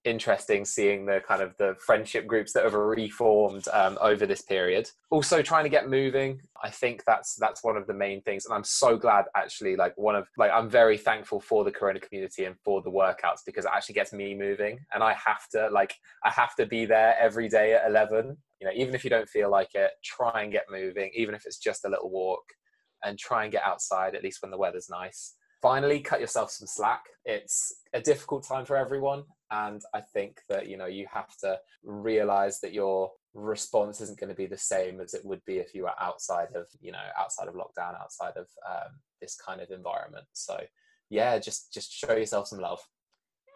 interesting 0.06 0.64
seeing 0.64 1.04
the 1.04 1.20
kind 1.26 1.42
of 1.42 1.56
the 1.58 1.76
friendship 1.84 2.26
groups 2.26 2.52
that 2.52 2.64
have 2.64 2.74
reformed 2.74 3.66
um, 3.72 3.98
over 4.00 4.24
this 4.26 4.42
period. 4.42 4.90
Also 5.10 5.42
trying 5.42 5.64
to 5.64 5.70
get 5.70 5.88
moving 5.88 6.40
i 6.62 6.70
think 6.70 7.02
that's 7.06 7.34
that's 7.36 7.62
one 7.62 7.76
of 7.76 7.86
the 7.86 7.94
main 7.94 8.22
things. 8.22 8.46
And 8.46 8.54
i'm 8.54 8.64
so 8.64 8.96
glad 8.96 9.26
actually 9.36 9.76
like 9.76 9.96
one 9.96 10.14
of 10.14 10.28
like 10.36 10.50
i'm 10.52 10.70
very 10.70 10.96
thankful 10.96 11.40
for 11.40 11.64
the 11.64 11.70
corona 11.70 12.00
community 12.00 12.44
and 12.44 12.56
for 12.64 12.82
the 12.82 12.90
workouts 12.90 13.40
because 13.44 13.64
it 13.64 13.70
actually 13.74 13.94
gets 13.94 14.12
me 14.12 14.34
moving. 14.34 14.78
And 14.94 15.02
i 15.02 15.14
have 15.14 15.48
to 15.52 15.68
like 15.70 15.94
i 16.24 16.30
have 16.30 16.54
to 16.56 16.66
be 16.66 16.86
there 16.86 17.16
every 17.20 17.48
day 17.48 17.74
at 17.74 17.88
11 17.88 18.36
you 18.60 18.66
know 18.66 18.72
even 18.74 18.94
if 18.94 19.04
you 19.04 19.10
don't 19.10 19.28
feel 19.28 19.50
like 19.50 19.74
it 19.74 19.90
try 20.04 20.42
and 20.42 20.52
get 20.52 20.64
moving 20.70 21.10
even 21.14 21.34
if 21.34 21.44
it's 21.44 21.58
just 21.58 21.84
a 21.84 21.88
little 21.88 22.10
walk 22.10 22.44
and 23.04 23.18
try 23.18 23.44
and 23.44 23.52
get 23.52 23.62
outside 23.64 24.14
at 24.14 24.22
least 24.22 24.42
when 24.42 24.50
the 24.50 24.58
weather's 24.58 24.88
nice 24.88 25.34
finally 25.62 26.00
cut 26.00 26.20
yourself 26.20 26.50
some 26.50 26.66
slack. 26.66 27.04
It's 27.24 27.74
a 27.92 28.00
difficult 28.00 28.46
time 28.46 28.64
for 28.64 28.76
everyone 28.76 29.24
and 29.50 29.82
i 29.94 30.00
think 30.00 30.40
that 30.48 30.66
you 30.68 30.76
know 30.76 30.86
you 30.86 31.06
have 31.12 31.36
to 31.36 31.56
realize 31.84 32.58
that 32.60 32.72
your 32.72 33.12
response 33.34 34.00
isn't 34.00 34.18
going 34.18 34.30
to 34.30 34.34
be 34.34 34.46
the 34.46 34.56
same 34.56 35.00
as 35.00 35.14
it 35.14 35.24
would 35.24 35.44
be 35.44 35.58
if 35.58 35.74
you 35.74 35.82
were 35.82 35.92
outside 36.00 36.48
of 36.54 36.66
you 36.80 36.90
know 36.90 36.98
outside 37.18 37.48
of 37.48 37.54
lockdown 37.54 38.00
outside 38.00 38.32
of 38.36 38.46
um, 38.68 38.92
this 39.20 39.36
kind 39.36 39.60
of 39.60 39.70
environment. 39.70 40.24
So 40.32 40.58
yeah 41.10 41.38
just 41.38 41.72
just 41.72 41.92
show 41.92 42.16
yourself 42.16 42.48
some 42.48 42.58
love. 42.58 42.80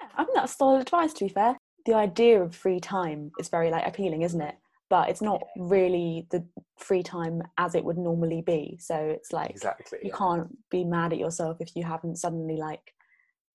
Yeah 0.01 0.09
i 0.17 0.25
think 0.25 0.37
that's 0.37 0.57
solid 0.57 0.83
advice 0.83 1.13
to 1.15 1.25
be 1.25 1.31
fair. 1.31 1.57
The 1.87 1.95
idea 1.95 2.43
of 2.43 2.55
free 2.55 2.79
time 2.79 3.33
is 3.39 3.49
very 3.49 3.71
like 3.71 3.87
appealing 3.87 4.23
isn't 4.23 4.41
it 4.41 4.57
but 4.91 5.09
it's 5.09 5.23
not 5.23 5.41
really 5.57 6.27
the 6.31 6.45
free 6.77 7.03
time 7.03 7.41
as 7.57 7.75
it 7.75 7.85
would 7.85 7.97
normally 7.97 8.43
be 8.43 8.77
so 8.79 8.97
it's 8.97 9.33
like 9.33 9.51
exactly 9.51 9.99
you 10.03 10.11
yeah. 10.11 10.17
can't 10.17 10.49
be 10.71 10.85
mad 10.85 11.13
at 11.13 11.19
yourself 11.19 11.57
if 11.61 11.75
you 11.75 11.85
haven't 11.85 12.17
suddenly 12.17 12.57
like 12.57 12.93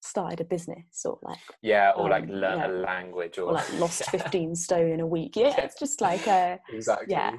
started 0.02 0.40
a 0.40 0.44
business 0.44 1.04
or 1.04 1.20
like 1.24 1.38
yeah 1.62 1.92
or 1.96 2.06
um, 2.06 2.10
like 2.12 2.28
learn 2.30 2.60
yeah. 2.60 2.68
a 2.68 2.70
language 2.70 3.38
or, 3.38 3.50
or 3.50 3.54
like 3.54 3.80
lost 3.80 4.04
15 4.10 4.56
stone 4.56 4.92
in 4.92 5.00
a 5.00 5.08
week 5.08 5.36
yeah 5.36 5.54
it's 5.58 5.78
just 5.78 6.02
like 6.02 6.26
a 6.28 6.60
exactly 6.74 7.08
yeah 7.10 7.34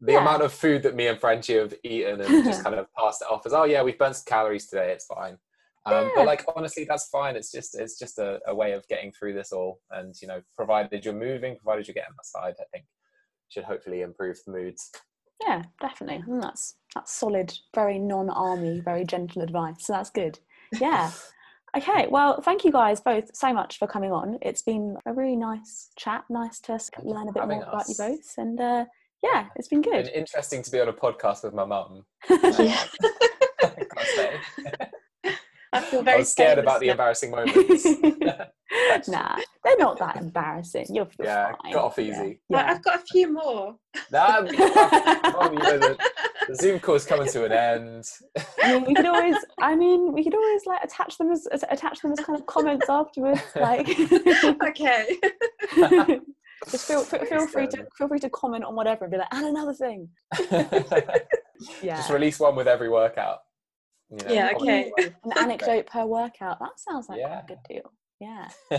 the 0.00 0.12
yeah. 0.12 0.20
amount 0.20 0.42
of 0.42 0.52
food 0.52 0.82
that 0.84 0.94
me 0.94 1.08
and 1.08 1.18
Franchi 1.18 1.54
have 1.54 1.74
eaten 1.82 2.20
and 2.20 2.44
just 2.44 2.62
kind 2.64 2.76
of 2.76 2.86
passed 2.94 3.22
it 3.22 3.30
off 3.30 3.44
as 3.46 3.52
oh 3.52 3.64
yeah 3.64 3.82
we've 3.82 3.98
burnt 3.98 4.16
some 4.16 4.24
calories 4.26 4.66
today 4.66 4.90
it's 4.92 5.06
fine 5.06 5.36
um, 5.86 6.04
yeah. 6.04 6.10
but 6.16 6.26
like 6.26 6.44
honestly 6.56 6.84
that's 6.84 7.08
fine 7.08 7.36
it's 7.36 7.52
just 7.52 7.78
it's 7.78 7.98
just 7.98 8.18
a, 8.18 8.40
a, 8.46 8.54
way 8.54 8.72
of 8.72 8.86
getting 8.88 9.12
through 9.12 9.32
this 9.32 9.52
all 9.52 9.80
and 9.90 10.14
you 10.20 10.28
know 10.28 10.40
provided 10.56 11.04
you're 11.04 11.14
moving 11.14 11.56
provided 11.56 11.86
you're 11.86 11.94
getting 11.94 12.14
outside 12.18 12.54
i 12.60 12.64
think 12.72 12.84
should 13.48 13.64
hopefully 13.64 14.02
improve 14.02 14.38
the 14.44 14.52
moods 14.52 14.90
yeah 15.42 15.62
definitely 15.80 16.22
and 16.26 16.42
that's 16.42 16.76
that's 16.94 17.12
solid 17.12 17.52
very 17.74 17.98
non-army 17.98 18.80
very 18.80 19.04
gentle 19.04 19.42
advice 19.42 19.86
so 19.86 19.92
that's 19.92 20.10
good 20.10 20.38
yeah 20.80 21.10
Okay, 21.76 22.06
well, 22.10 22.40
thank 22.40 22.64
you 22.64 22.72
guys 22.72 23.00
both 23.00 23.34
so 23.36 23.52
much 23.52 23.78
for 23.78 23.86
coming 23.86 24.10
on. 24.10 24.38
It's 24.40 24.62
been 24.62 24.96
a 25.04 25.12
really 25.12 25.36
nice 25.36 25.90
chat. 25.96 26.24
Nice 26.30 26.60
to 26.60 26.78
learn 27.02 27.28
a 27.28 27.32
bit 27.32 27.46
more 27.46 27.62
about 27.62 27.88
you 27.88 27.94
both. 27.96 28.34
And 28.38 28.58
uh, 28.58 28.86
yeah, 29.22 29.46
it's 29.56 29.68
been 29.68 29.82
good. 29.82 30.08
interesting 30.14 30.62
to 30.62 30.70
be 30.70 30.80
on 30.80 30.88
a 30.88 30.92
podcast 30.92 31.44
with 31.44 31.54
my 31.54 31.64
mum. 31.64 32.04
Yeah. 32.58 32.84
Gotta 35.72 35.84
say. 35.84 35.88
I 35.88 35.90
feel 35.90 36.00
I 36.00 36.02
very 36.02 36.18
was 36.18 36.30
scared 36.30 36.58
famous 36.58 36.62
about 36.62 36.80
the 36.80 36.88
embarrassing 36.88 37.30
moments. 37.30 37.86
nah, 39.08 39.36
they're 39.64 39.78
not 39.78 39.98
that 39.98 40.16
embarrassing. 40.16 40.86
You're, 40.90 41.08
you're 41.18 41.26
yeah, 41.26 41.52
fine. 41.62 41.72
got 41.72 41.84
off 41.84 41.98
easy. 41.98 42.40
But 42.48 42.66
Yeah. 42.66 42.72
I've 42.72 42.82
got 42.82 43.00
a 43.00 43.04
few 43.10 43.32
more. 43.32 43.76
Nah, 44.12 44.42
Mum, 44.42 44.46
you 44.46 45.58
know, 45.58 45.78
the, 45.78 45.98
the 46.46 46.54
Zoom 46.54 46.78
call's 46.78 47.04
coming 47.04 47.28
to 47.30 47.44
an 47.44 47.52
end. 47.52 48.04
I 48.62 48.74
mean, 48.74 48.84
we 48.84 48.94
could 48.94 49.06
always. 49.06 49.34
I 49.60 49.74
mean, 49.74 50.12
we 50.12 50.22
could 50.22 50.34
always 50.34 50.62
like 50.66 50.84
attach 50.84 51.18
them 51.18 51.32
as 51.32 51.46
as- 51.48 51.64
attach 51.68 52.00
them 52.00 52.12
as 52.12 52.20
kind 52.20 52.38
of 52.38 52.46
comments 52.46 52.88
afterwards. 52.88 53.42
Like, 53.56 53.88
okay. 54.68 55.18
just 56.70 56.86
feel 56.86 57.02
feel 57.02 57.24
feel 57.24 57.46
free 57.48 57.66
to 57.66 57.86
feel 57.96 58.08
free 58.08 58.20
to 58.20 58.30
comment 58.30 58.62
on 58.64 58.76
whatever 58.76 59.04
and 59.06 59.12
be 59.12 59.18
like, 59.18 59.28
and 59.32 59.46
another 59.46 59.74
thing. 59.74 60.08
Yeah. 61.82 61.96
Just 61.96 62.10
release 62.10 62.38
one 62.38 62.54
with 62.54 62.68
every 62.68 62.88
workout. 62.88 63.40
You 64.10 64.16
know, 64.18 64.32
Yeah, 64.32 64.50
okay. 64.56 64.92
An 65.24 65.32
anecdote 65.38 65.86
per 65.86 66.04
workout. 66.06 66.58
That 66.60 66.78
sounds 66.78 67.08
like 67.08 67.18
Yeah. 67.20 67.42
a 67.42 67.46
good 67.46 67.58
deal. 67.68 67.92
Yeah. 68.20 68.48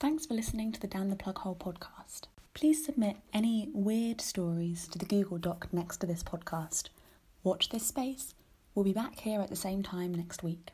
Thanks 0.00 0.26
for 0.26 0.34
listening 0.34 0.72
to 0.72 0.80
the 0.80 0.86
Down 0.86 1.08
the 1.08 1.16
Plug 1.16 1.38
Hole 1.38 1.56
podcast. 1.56 2.22
Please 2.52 2.84
submit 2.84 3.16
any 3.32 3.68
weird 3.72 4.20
stories 4.20 4.86
to 4.88 4.98
the 4.98 5.04
Google 5.06 5.38
Doc 5.38 5.68
next 5.72 5.98
to 5.98 6.06
this 6.06 6.22
podcast. 6.22 6.88
Watch 7.42 7.70
this 7.70 7.86
space. 7.86 8.34
We'll 8.74 8.84
be 8.84 8.92
back 8.92 9.20
here 9.20 9.40
at 9.40 9.48
the 9.50 9.56
same 9.56 9.82
time 9.82 10.12
next 10.14 10.42
week. 10.42 10.70